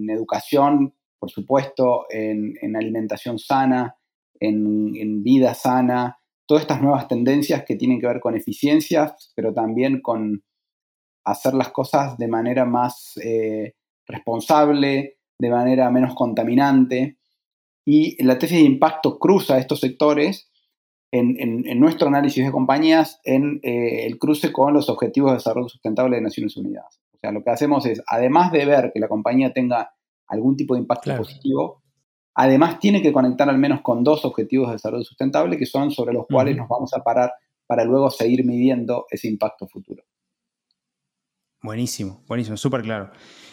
educación, 0.09 0.95
por 1.19 1.31
supuesto, 1.31 2.07
en, 2.11 2.77
alimentación 2.77 3.39
sana, 3.39 3.97
en, 4.39 5.23
vida 5.23 5.55
sana, 5.55 6.19
todas 6.47 6.63
estas 6.63 6.81
nuevas 6.81 7.09
tendencias 7.09 7.65
que 7.65 7.77
tienen 7.77 8.01
que 8.01 8.07
ver 8.07 8.21
con 8.21 8.37
eficiencias, 8.37 9.33
pero 9.35 9.53
también 9.53 10.01
con 10.01 10.45
hacer 11.25 11.55
las 11.55 11.71
cosas 11.71 12.17
de 12.19 12.29
manera 12.29 12.65
más 12.65 13.19
eh, 13.23 13.75
responsable, 14.07 15.19
de 15.39 15.51
manera 15.51 15.91
menos 15.91 16.15
contaminante. 16.15 17.19
Y 17.89 18.23
la 18.23 18.37
tesis 18.37 18.59
de 18.59 18.65
impacto 18.65 19.19
cruza 19.19 19.59
estos 19.59 19.79
sectores 19.79 20.51
en, 21.13 21.81
nuestro 21.81 22.09
análisis 22.09 22.45
de 22.45 22.51
compañías 22.51 23.21
en 23.25 23.61
eh, 23.63 24.07
el 24.07 24.19
cruce 24.19 24.53
con 24.53 24.75
los 24.75 24.89
Objetivos 24.89 25.31
de 25.31 25.37
Desarrollo 25.37 25.69
Sustentable 25.69 26.17
de 26.17 26.23
Naciones 26.23 26.57
Unidas. 26.57 27.01
O 27.15 27.19
sea, 27.19 27.31
lo 27.31 27.45
que 27.45 27.51
hacemos 27.51 27.87
es, 27.87 28.03
además 28.09 28.51
de 28.51 28.67
ver 28.67 28.91
que 28.93 29.01
la 29.01 29.09
compañía 29.09 29.53
tenga 29.53 29.95
algún 30.27 30.57
tipo 30.57 30.75
de 30.75 30.81
impacto 30.81 31.17
positivo, 31.17 31.85
además 32.35 32.81
tiene 32.81 33.01
que 33.01 33.13
conectar 33.13 33.49
al 33.49 33.59
menos 33.59 33.83
con 33.83 34.03
dos 34.03 34.25
Objetivos 34.25 34.67
de 34.67 34.75
Desarrollo 34.75 35.05
Sustentable 35.05 35.57
que 35.57 35.67
son 35.67 35.93
sobre 35.93 36.13
los 36.13 36.27
cuales 36.27 36.57
nos 36.57 36.69
vamos 36.69 36.93
a 36.93 37.05
parar 37.05 37.33
para 37.69 37.85
luego 37.85 38.11
seguir 38.11 38.45
midiendo 38.45 39.07
ese 39.11 39.29
impacto 39.29 39.69
futuro. 39.69 40.03
Buenísimo, 41.63 42.23
buenísimo, 42.27 42.57
súper 42.57 42.83
claro. 42.83 43.11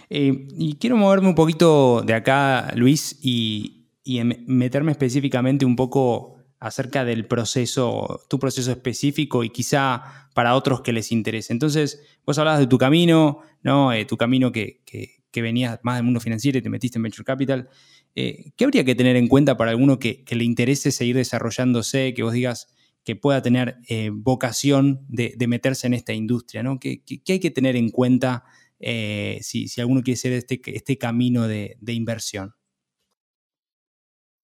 Eh, 0.09 0.47
y 0.57 0.75
quiero 0.75 0.97
moverme 0.97 1.29
un 1.29 1.35
poquito 1.35 2.01
de 2.01 2.13
acá, 2.13 2.71
Luis, 2.75 3.19
y, 3.23 3.82
meterme 4.05 4.91
específicamente 4.91 5.65
un 5.65 5.75
poco 5.75 6.43
acerca 6.63 7.03
del 7.03 7.25
proceso, 7.25 8.21
tu 8.29 8.39
proceso 8.39 8.71
específico 8.71 9.43
y 9.43 9.49
quizá 9.49 10.29
para 10.33 10.55
otros 10.55 10.79
que 10.79 10.93
les 10.93 11.11
interese. 11.11 11.51
Entonces, 11.51 12.01
vos 12.25 12.37
hablabas 12.37 12.61
de 12.61 12.67
tu 12.67 12.77
camino, 12.77 13.41
¿no? 13.63 13.91
Eh, 13.91 14.05
tu 14.05 14.15
camino 14.15 14.53
que, 14.53 14.81
que, 14.85 15.41
venías 15.41 15.79
más 15.83 15.97
del 15.97 16.05
mundo 16.05 16.21
financiero 16.21 16.57
y 16.57 16.61
te 16.61 16.69
metiste 16.69 16.99
en 16.99 17.03
Venture 17.03 17.25
Capital. 17.25 17.69
Eh, 18.15 18.53
¿Qué 18.55 18.63
habría 18.63 18.85
que 18.85 18.95
tener 18.95 19.17
en 19.17 19.27
cuenta 19.27 19.57
para 19.57 19.71
alguno 19.71 19.99
que, 19.99 20.23
le 20.29 20.43
interese 20.45 20.91
seguir 20.91 21.17
desarrollándose, 21.17 22.13
que 22.13 22.23
vos 22.23 22.31
digas 22.31 22.67
que 23.03 23.17
pueda 23.17 23.41
tener 23.41 23.79
vocación 24.13 25.05
de, 25.09 25.35
meterse 25.47 25.87
en 25.87 25.95
esta 25.95 26.13
industria? 26.13 26.63
¿no? 26.63 26.79
¿Qué, 26.79 27.01
hay 27.27 27.39
que 27.39 27.51
tener 27.51 27.75
en 27.75 27.89
cuenta 27.89 28.45
eh, 28.79 29.39
si, 29.41 29.67
alguno 29.81 30.01
quiere 30.01 30.17
hacer 30.17 30.31
este, 30.31 30.61
este 30.65 30.97
camino 30.97 31.47
de, 31.47 31.77
inversión? 31.87 32.53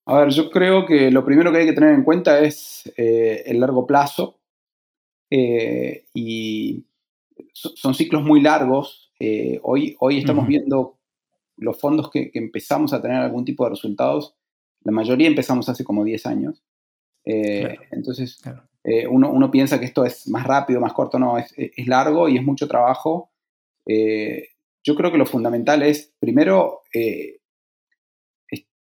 A 0.10 0.22
ver, 0.22 0.30
yo 0.30 0.50
creo 0.50 0.86
que 0.86 1.12
lo 1.12 1.24
primero 1.24 1.52
que 1.52 1.60
hay 1.60 1.66
que 1.66 1.74
tener 1.74 1.94
en 1.94 2.04
cuenta 2.04 2.40
es 2.40 2.92
eh, 2.98 3.44
el 3.46 3.60
largo 3.60 3.86
plazo. 3.86 4.40
Eh, 5.30 6.06
y 6.14 6.84
son 7.54 7.94
ciclos 7.94 8.24
muy 8.24 8.42
largos. 8.42 9.12
hoy, 9.62 9.96
hoy 10.00 10.18
estamos 10.18 10.48
viendo 10.48 10.98
los 11.58 11.80
fondos 11.80 12.10
que, 12.10 12.32
empezamos 12.34 12.94
a 12.94 13.02
tener 13.02 13.18
algún 13.18 13.46
tipo 13.46 13.66
de 13.66 13.72
resultados. 13.72 14.36
La 14.84 14.92
mayoría 14.92 15.28
empezamos 15.28 15.70
hace 15.70 15.84
como 15.84 16.04
10 16.04 16.26
años. 16.26 16.64
Entonces, 17.24 18.42
Uno, 19.10 19.52
piensa 19.52 19.80
que 19.80 19.86
esto 19.86 20.06
es 20.06 20.28
más 20.28 20.48
rápido, 20.48 20.82
más 20.82 20.94
corto. 20.94 21.20
No, 21.20 21.38
es, 21.38 21.54
es 21.56 21.88
largo 21.88 22.30
y 22.30 22.38
es 22.38 22.44
mucho 22.44 22.68
trabajo. 22.68 23.30
Eh, 23.86 24.50
yo 24.84 24.96
creo 24.96 25.12
que 25.12 25.18
lo 25.18 25.26
fundamental 25.26 25.82
es, 25.82 26.14
primero, 26.20 26.82
eh, 26.94 27.39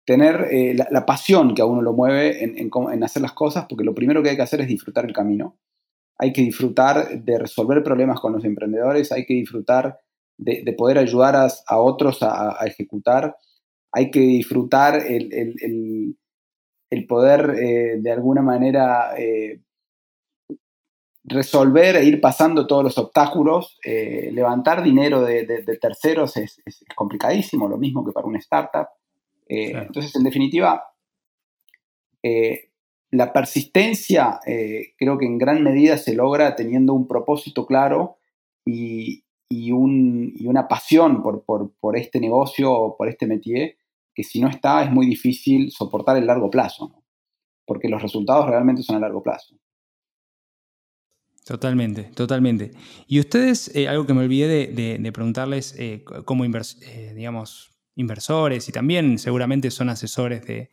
tener 0.05 0.47
eh, 0.51 0.75
la, 0.75 1.05
pasión 1.05 1.55
que 1.55 1.61
a 1.61 1.65
uno 1.65 1.81
lo 1.81 1.93
mueve 1.93 2.43
en, 2.43 3.03
hacer 3.03 3.21
las 3.21 3.33
cosas, 3.33 3.65
porque 3.69 3.83
lo 3.83 3.95
primero 3.95 4.21
que 4.21 4.29
hay 4.29 4.35
que 4.35 4.41
hacer 4.41 4.61
es 4.61 4.67
disfrutar 4.67 5.05
el 5.05 5.13
camino. 5.13 5.57
Hay 6.17 6.33
que 6.33 6.41
disfrutar 6.41 7.23
de 7.23 7.39
resolver 7.39 7.83
problemas 7.83 8.19
con 8.19 8.33
los 8.33 8.45
emprendedores, 8.45 9.11
hay 9.11 9.25
que 9.25 9.33
disfrutar 9.33 9.99
de, 10.37 10.73
poder 10.77 10.97
ayudar 10.97 11.35
a, 11.35 11.79
otros 11.79 12.19
a, 12.21 12.57
ejecutar, 12.65 13.35
hay 13.91 14.11
que 14.11 14.19
disfrutar 14.19 15.01
el, 15.05 16.17
poder 17.07 17.55
de 18.01 18.11
alguna 18.11 18.41
manera 18.41 19.13
resolver 21.23 21.95
e 21.95 22.05
ir 22.05 22.19
pasando 22.19 22.67
todos 22.67 22.83
los 22.83 22.97
obstáculos. 22.97 23.79
Eh, 23.83 24.29
levantar 24.33 24.83
dinero 24.83 25.21
de, 25.21 25.45
terceros 25.79 26.37
es, 26.37 26.61
complicadísimo, 26.95 27.67
lo 27.67 27.77
mismo 27.77 28.05
que 28.05 28.11
para 28.11 28.27
una 28.27 28.39
startup. 28.39 28.87
Eh, 29.47 29.71
entonces, 29.73 30.15
en 30.15 30.23
definitiva, 30.23 30.83
eh, 32.21 32.71
la 33.11 33.31
persistencia 33.31 34.39
creo 34.97 35.17
que 35.17 35.25
en 35.25 35.37
gran 35.37 35.63
medida 35.63 35.97
se 35.97 36.15
logra 36.15 36.55
teniendo 36.55 36.93
un 36.93 37.07
propósito 37.07 37.65
claro 37.65 38.17
y, 38.65 39.23
una 39.71 40.67
pasión 40.67 41.21
por, 41.21 41.97
este 41.97 42.19
negocio 42.19 42.71
o 42.71 42.97
por 42.97 43.07
este 43.07 43.27
métier, 43.27 43.77
que 44.15 44.23
si 44.23 44.41
no 44.41 44.47
está 44.47 44.83
es 44.83 44.91
muy 44.91 45.05
difícil 45.05 45.71
soportar 45.71 46.17
el 46.17 46.25
largo 46.25 46.49
plazo, 46.49 47.03
porque 47.65 47.87
los 47.87 48.01
resultados 48.01 48.47
realmente 48.47 48.81
son 48.81 48.95
a 48.95 48.99
largo 48.99 49.21
plazo. 49.21 49.55
Totalmente, 51.45 52.03
totalmente. 52.03 52.71
Y 53.07 53.19
ustedes, 53.19 53.75
eh, 53.75 53.89
algo 53.89 54.05
que 54.05 54.13
me 54.13 54.21
olvidé 54.21 54.67
de, 54.67 55.11
preguntarles, 55.11 55.75
eh, 55.77 56.03
como 56.25 56.45
eh, 56.45 57.13
digamos, 57.15 57.72
inversores 57.95 58.67
y 58.69 58.71
también 58.71 59.17
seguramente 59.17 59.71
son 59.71 59.89
asesores 59.89 60.45
de, 60.45 60.69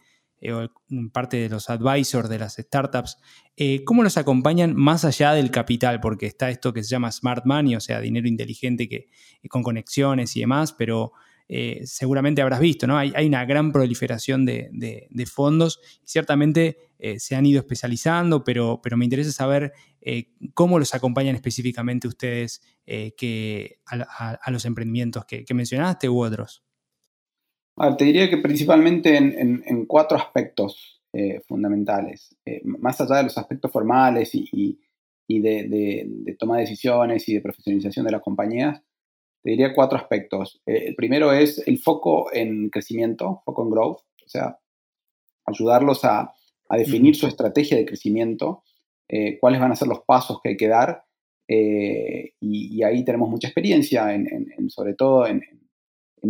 parte 1.12 1.37
de 1.37 1.48
los 1.48 1.68
advisors 1.68 2.28
de 2.28 2.38
las 2.38 2.54
startups, 2.54 3.18
¿cómo 3.85 4.02
los 4.02 4.16
acompañan 4.16 4.74
más 4.74 5.04
allá 5.04 5.33
del 5.35 5.50
capital? 5.50 6.00
Porque 6.00 6.26
está 6.26 6.48
esto 6.48 6.72
que 6.72 6.83
se 6.83 6.90
llama 6.90 7.12
smart 7.12 7.44
money, 7.44 7.76
o 7.76 7.80
sea, 7.80 8.00
dinero 8.00 8.26
inteligente 8.26 8.88
que, 8.88 9.09
con 9.50 9.62
conexiones 9.62 10.35
y 10.37 10.40
demás, 10.40 10.72
pero 10.72 11.12
eh, 11.52 11.80
seguramente 11.85 12.42
habrás 12.42 12.61
visto, 12.61 12.87
¿no? 12.87 12.96
Hay, 12.96 13.26
una 13.26 13.44
gran 13.44 13.72
proliferación 13.72 14.46
de, 14.46 14.70
fondos 15.26 15.80
y 16.00 16.06
ciertamente 16.06 16.76
eh, 17.00 17.18
se 17.18 17.35
han 17.35 17.44
ido 17.44 17.59
especializando, 17.59 18.44
pero, 18.44 18.80
me 18.96 19.04
interesa 19.04 19.33
saber 19.33 19.72
eh, 20.00 20.30
cómo 20.54 20.78
los 20.78 20.94
acompañan 20.94 21.35
específicamente 21.35 22.06
ustedes 22.06 22.62
que 22.87 23.80
a, 23.85 24.50
los 24.52 24.64
emprendimientos 24.64 25.24
que, 25.24 25.44
mencionaste 25.52 26.09
u 26.09 26.22
otros. 26.22 26.62
Te 27.96 28.04
diría 28.04 28.28
que 28.28 28.38
principalmente 28.38 29.16
en, 29.16 29.87
cuatro 29.87 30.18
aspectos 30.18 31.02
fundamentales, 31.48 32.37
más 32.64 33.00
allá 33.00 33.16
de 33.16 33.22
los 33.24 33.38
aspectos 33.38 33.70
formales 33.72 34.30
y, 34.35 34.78
de, 35.28 36.37
toma 36.38 36.56
de 36.56 36.62
decisiones 36.62 37.28
y 37.28 37.35
de 37.35 37.40
profesionalización 37.40 38.06
de 38.06 38.12
las 38.12 38.22
compañías, 38.22 38.83
te 39.42 39.50
diría 39.50 39.74
cuatro 39.74 39.98
aspectos. 39.98 40.61
Eh, 40.66 40.85
el 40.88 40.94
primero 40.94 41.33
es 41.33 41.66
el 41.66 41.78
foco 41.78 42.33
en 42.33 42.70
crecimiento, 42.70 43.42
foco 43.44 43.62
en 43.62 43.70
growth, 43.70 43.98
o 44.24 44.28
sea, 44.28 44.59
ayudarlos 45.46 46.04
a, 46.04 46.35
definir 46.70 47.16
su 47.16 47.26
estrategia 47.26 47.76
de 47.76 47.85
crecimiento, 47.85 48.62
eh, 49.09 49.38
cuáles 49.40 49.61
van 49.61 49.72
a 49.72 49.76
ser 49.76 49.88
los 49.88 50.02
pasos 50.06 50.38
que 50.40 50.50
hay 50.50 50.56
que 50.56 50.68
dar, 50.68 51.02
eh, 51.48 52.35
y, 52.38 52.80
ahí 52.85 53.04
tenemos 53.04 53.28
mucha 53.28 53.48
experiencia, 53.48 54.14
en, 54.14 54.70
sobre 54.70 54.94
todo 54.94 55.26
en, 55.26 55.42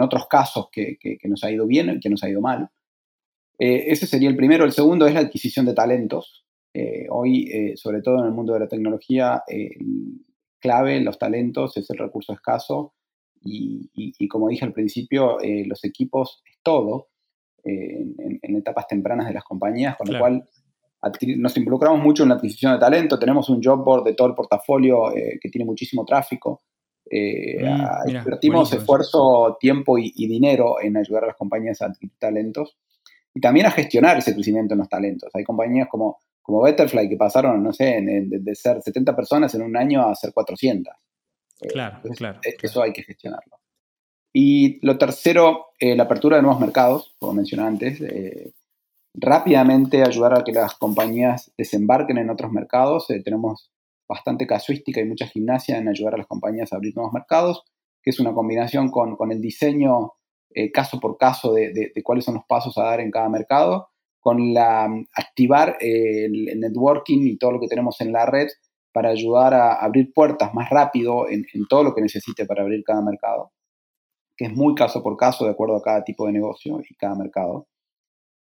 otros 0.00 0.26
casos 0.28 0.68
que, 0.70 0.98
nos 1.24 1.42
ha 1.44 1.50
ido 1.50 1.66
bien 1.66 1.90
y 1.90 2.00
que 2.00 2.10
nos 2.10 2.22
ha 2.22 2.28
ido 2.28 2.40
mal. 2.40 2.68
ese 3.58 4.06
sería 4.06 4.28
el 4.28 4.36
primero. 4.36 4.64
El 4.64 4.72
segundo 4.72 5.06
es 5.06 5.14
la 5.14 5.20
adquisición 5.20 5.66
de 5.66 5.74
talentos. 5.74 6.44
hoy, 7.10 7.74
sobre 7.76 8.02
todo 8.02 8.20
en 8.20 8.26
el 8.26 8.32
mundo 8.32 8.52
de 8.52 8.60
la 8.60 8.68
tecnología, 8.68 9.42
clave, 10.60 11.00
los 11.00 11.18
talentos 11.18 11.76
es 11.76 11.90
el 11.90 11.98
recurso 11.98 12.32
escaso 12.32 12.94
y, 13.42 14.28
como 14.28 14.48
dije 14.48 14.64
al 14.64 14.72
principio, 14.72 15.40
eh, 15.40 15.64
los 15.66 15.82
equipos 15.84 16.42
es 16.44 16.58
todo 16.62 17.08
eh, 17.64 18.04
en, 18.42 18.56
etapas 18.56 18.86
tempranas 18.86 19.26
de 19.28 19.34
las 19.34 19.44
compañías, 19.44 19.96
con 19.96 20.12
lo 20.12 20.18
cual 20.18 20.44
nos 21.38 21.56
involucramos 21.56 22.02
mucho 22.02 22.22
en 22.22 22.28
la 22.28 22.34
adquisición 22.34 22.74
de 22.74 22.78
talento. 22.78 23.18
Tenemos 23.18 23.48
un 23.48 23.62
job 23.62 23.82
board 23.82 24.04
de 24.04 24.14
todo 24.14 24.28
el 24.28 24.34
portafolio 24.34 25.16
eh, 25.16 25.38
que 25.40 25.48
tiene 25.48 25.64
muchísimo 25.64 26.04
tráfico. 26.04 26.62
Mm, 27.10 28.08
invertimos 28.08 28.72
esfuerzo, 28.72 29.56
tiempo 29.58 29.98
y, 29.98 30.12
dinero 30.28 30.76
en 30.80 30.96
ayudar 30.96 31.24
a 31.24 31.28
las 31.28 31.36
compañías 31.36 31.82
a 31.82 31.86
adquirir 31.86 32.14
talentos 32.18 32.76
y 33.34 33.40
también 33.40 33.66
a 33.66 33.70
gestionar 33.70 34.18
ese 34.18 34.34
crecimiento 34.34 34.74
en 34.74 34.78
los 34.78 34.88
talentos. 34.88 35.30
Hay 35.34 35.42
compañías 35.42 35.88
como, 35.88 36.20
como 36.40 36.62
Betterfly 36.62 37.08
que 37.08 37.16
pasaron, 37.16 37.62
no 37.62 37.72
sé, 37.72 38.00
de, 38.00 38.54
ser 38.54 38.80
70 38.80 39.16
personas 39.16 39.54
en 39.54 39.62
un 39.62 39.76
año 39.76 40.08
a 40.08 40.14
ser 40.14 40.32
400. 40.32 40.94
Eh, 41.62 41.68
claro, 41.68 42.00
claro, 42.16 42.40
Eso 42.42 42.82
hay 42.82 42.92
que 42.92 43.02
gestionarlo. 43.02 43.58
Y 44.32 44.84
lo 44.86 44.96
tercero, 44.96 45.70
eh, 45.78 45.96
la 45.96 46.04
apertura 46.04 46.36
de 46.36 46.42
nuevos 46.42 46.60
mercados, 46.60 47.16
como 47.18 47.34
mencioné 47.34 47.64
antes. 47.64 48.00
Eh, 48.00 48.52
rápidamente 49.14 50.02
ayudar 50.02 50.38
a 50.38 50.44
que 50.44 50.52
las 50.52 50.74
compañías 50.74 51.52
desembarquen 51.58 52.18
en 52.18 52.30
otros 52.30 52.52
mercados. 52.52 53.08
tenemos 53.24 53.72
bastante 54.10 54.46
casuística 54.46 55.00
y 55.00 55.04
mucha 55.04 55.26
gimnasia 55.26 55.78
en 55.78 55.88
ayudar 55.88 56.14
a 56.14 56.18
las 56.18 56.26
compañías 56.26 56.72
a 56.72 56.76
abrir 56.76 56.94
nuevos 56.96 57.14
mercados, 57.14 57.62
que 58.02 58.10
es 58.10 58.18
una 58.18 58.34
combinación 58.34 58.90
con, 58.90 59.16
el 59.30 59.40
diseño 59.40 60.14
caso 60.74 60.98
por 60.98 61.16
caso 61.16 61.54
de, 61.54 61.92
cuáles 62.02 62.24
son 62.24 62.34
los 62.34 62.44
pasos 62.48 62.76
a 62.76 62.82
dar 62.82 63.00
en 63.00 63.12
cada 63.12 63.28
mercado, 63.28 63.88
con 64.18 64.52
la 64.52 64.88
activar 65.14 65.76
el 65.80 66.58
networking 66.58 67.20
y 67.22 67.38
todo 67.38 67.52
lo 67.52 67.60
que 67.60 67.68
tenemos 67.68 68.00
en 68.00 68.12
la 68.12 68.26
red 68.26 68.48
para 68.92 69.10
ayudar 69.10 69.54
a 69.54 69.74
abrir 69.74 70.12
puertas 70.12 70.52
más 70.54 70.68
rápido 70.70 71.28
en, 71.28 71.44
todo 71.68 71.84
lo 71.84 71.94
que 71.94 72.02
necesite 72.02 72.46
para 72.46 72.62
abrir 72.62 72.82
cada 72.84 73.02
mercado, 73.02 73.52
que 74.36 74.46
es 74.46 74.52
muy 74.52 74.74
caso 74.74 75.02
por 75.02 75.16
caso 75.16 75.44
de 75.44 75.52
acuerdo 75.52 75.76
a 75.76 75.82
cada 75.82 76.04
tipo 76.04 76.26
de 76.26 76.32
negocio 76.32 76.80
y 76.88 76.94
cada 76.94 77.14
mercado. 77.14 77.68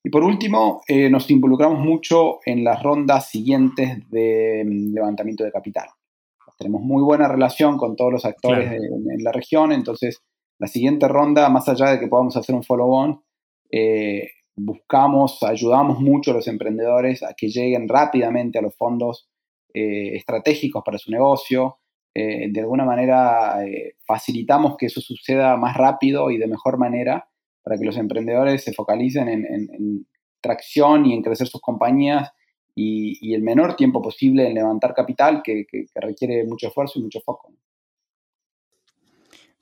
Y 0.06 0.10
por 0.10 0.22
último, 0.22 0.82
eh, 0.86 1.08
nos 1.08 1.30
involucramos 1.30 1.78
mucho 1.78 2.40
en 2.44 2.62
las 2.62 2.82
rondas 2.82 3.30
siguientes 3.30 4.08
de 4.10 4.62
mm, 4.62 4.94
levantamiento 4.94 5.44
de 5.44 5.50
capital. 5.50 5.88
Tenemos 6.58 6.82
muy 6.82 7.02
buena 7.02 7.26
relación 7.26 7.78
con 7.78 7.96
todos 7.96 8.12
los 8.12 8.24
actores 8.26 8.70
en, 8.70 9.24
la 9.24 9.32
región, 9.32 9.72
entonces 9.72 10.22
la 10.60 10.68
siguiente 10.68 11.08
ronda, 11.08 11.48
más 11.48 11.68
allá 11.68 11.90
de 11.90 11.98
que 11.98 12.06
podamos 12.06 12.36
hacer 12.36 12.54
un 12.54 12.62
follow-on, 12.62 13.22
eh, 13.72 14.28
buscamos, 14.54 15.42
ayudamos 15.42 15.98
mucho 15.98 16.30
a 16.30 16.34
los 16.34 16.46
emprendedores 16.46 17.24
a 17.24 17.34
que 17.36 17.48
lleguen 17.48 17.88
rápidamente 17.88 18.58
a 18.58 18.62
los 18.62 18.76
fondos 18.76 19.28
eh, 19.72 20.14
estratégicos 20.14 20.82
para 20.84 20.98
su 20.98 21.10
negocio. 21.10 21.78
De 22.16 22.60
alguna 22.60 22.84
manera 22.84 23.56
facilitamos 24.06 24.76
que 24.76 24.86
eso 24.86 25.00
suceda 25.00 25.56
más 25.56 25.76
rápido 25.76 26.30
y 26.30 26.38
de 26.38 26.46
mejor 26.46 26.78
manera 26.78 27.28
para 27.64 27.78
que 27.78 27.84
los 27.84 27.96
emprendedores 27.96 28.62
se 28.62 28.72
focalicen 28.72 29.28
en, 29.28 30.06
tracción 30.40 31.06
y 31.06 31.14
en 31.14 31.22
crecer 31.22 31.46
sus 31.48 31.62
compañías 31.62 32.30
y, 32.74 33.34
el 33.34 33.42
menor 33.42 33.76
tiempo 33.76 34.02
posible 34.02 34.46
en 34.46 34.54
levantar 34.54 34.94
capital 34.94 35.42
que, 35.42 35.64
requiere 35.94 36.44
mucho 36.44 36.68
esfuerzo 36.68 36.98
y 36.98 37.02
mucho 37.02 37.20
foco. 37.22 37.52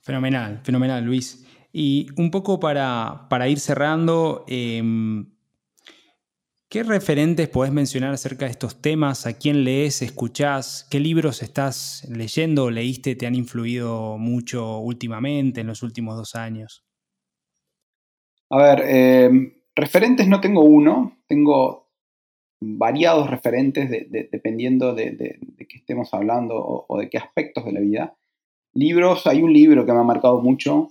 Fenomenal, 0.01 0.59
fenomenal, 0.63 1.03
Luis. 1.05 1.47
Y 1.71 2.07
un 2.17 2.29
poco 2.29 2.59
para, 2.59 3.27
para 3.29 3.47
ir 3.47 3.59
cerrando, 3.59 4.43
em, 4.47 5.33
¿Qué 6.73 6.81
referentes 6.81 7.49
podés 7.49 7.71
mencionar 7.71 8.15
acerca 8.15 8.45
de 8.45 8.51
estos 8.51 8.81
temas? 8.81 9.27
¿A 9.27 9.33
quién 9.33 9.63
lees, 9.63 10.01
escuchás? 10.01 10.87
¿Qué 10.89 10.99
libros 10.99 11.43
estás 11.43 12.03
leyendo 12.09 12.63
o 12.63 12.71
leíste 12.71 13.15
te 13.15 13.27
han 13.27 13.35
influido 13.35 14.17
mucho 14.17 14.79
últimamente, 14.79 15.61
en 15.61 15.67
los 15.67 15.83
últimos 15.83 16.17
dos 16.17 16.33
años? 16.33 16.83
A 18.53 18.57
ver, 18.57 18.83
eh, 18.85 19.31
referentes 19.75 20.27
no 20.27 20.39
tengo 20.39 20.61
uno, 20.61 21.17
tengo 21.27 21.89
variados 22.61 23.27
referentes 23.27 23.89
dependiendo 23.89 24.93
de, 24.93 25.39
qué 25.57 25.77
estemos 25.77 26.13
hablando 26.13 26.55
o, 26.87 26.99
de 26.99 27.09
qué 27.09 27.17
aspectos 27.17 27.65
de 27.65 27.71
la 27.71 27.79
vida. 27.79 28.15
Libros, 28.75 29.25
hay 29.25 29.41
un 29.41 29.51
libro 29.51 29.87
que 29.87 29.91
me 29.91 30.01
ha 30.01 30.03
marcado 30.03 30.39
mucho, 30.39 30.89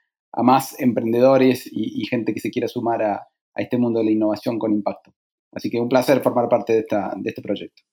más 0.44 0.80
emprendedores 0.80 1.70
y, 1.72 2.06
gente 2.06 2.34
que 2.34 2.40
se 2.40 2.52
quiera 2.52 2.68
sumar 2.68 3.04
a, 3.04 3.28
a 3.54 3.62
este 3.62 3.78
mundo 3.78 4.00
de 4.00 4.06
la 4.06 4.12
innovación 4.12 4.58
con 4.58 4.72
impacto. 4.72 5.14
Así 5.52 5.70
que 5.70 5.80
un 5.80 5.90
placer 5.90 6.22
formar 6.22 6.48
parte 6.48 6.74
de, 6.74 6.80
esta, 6.80 7.14
de 7.16 7.30
este 7.30 7.42
proyecto. 7.42 7.84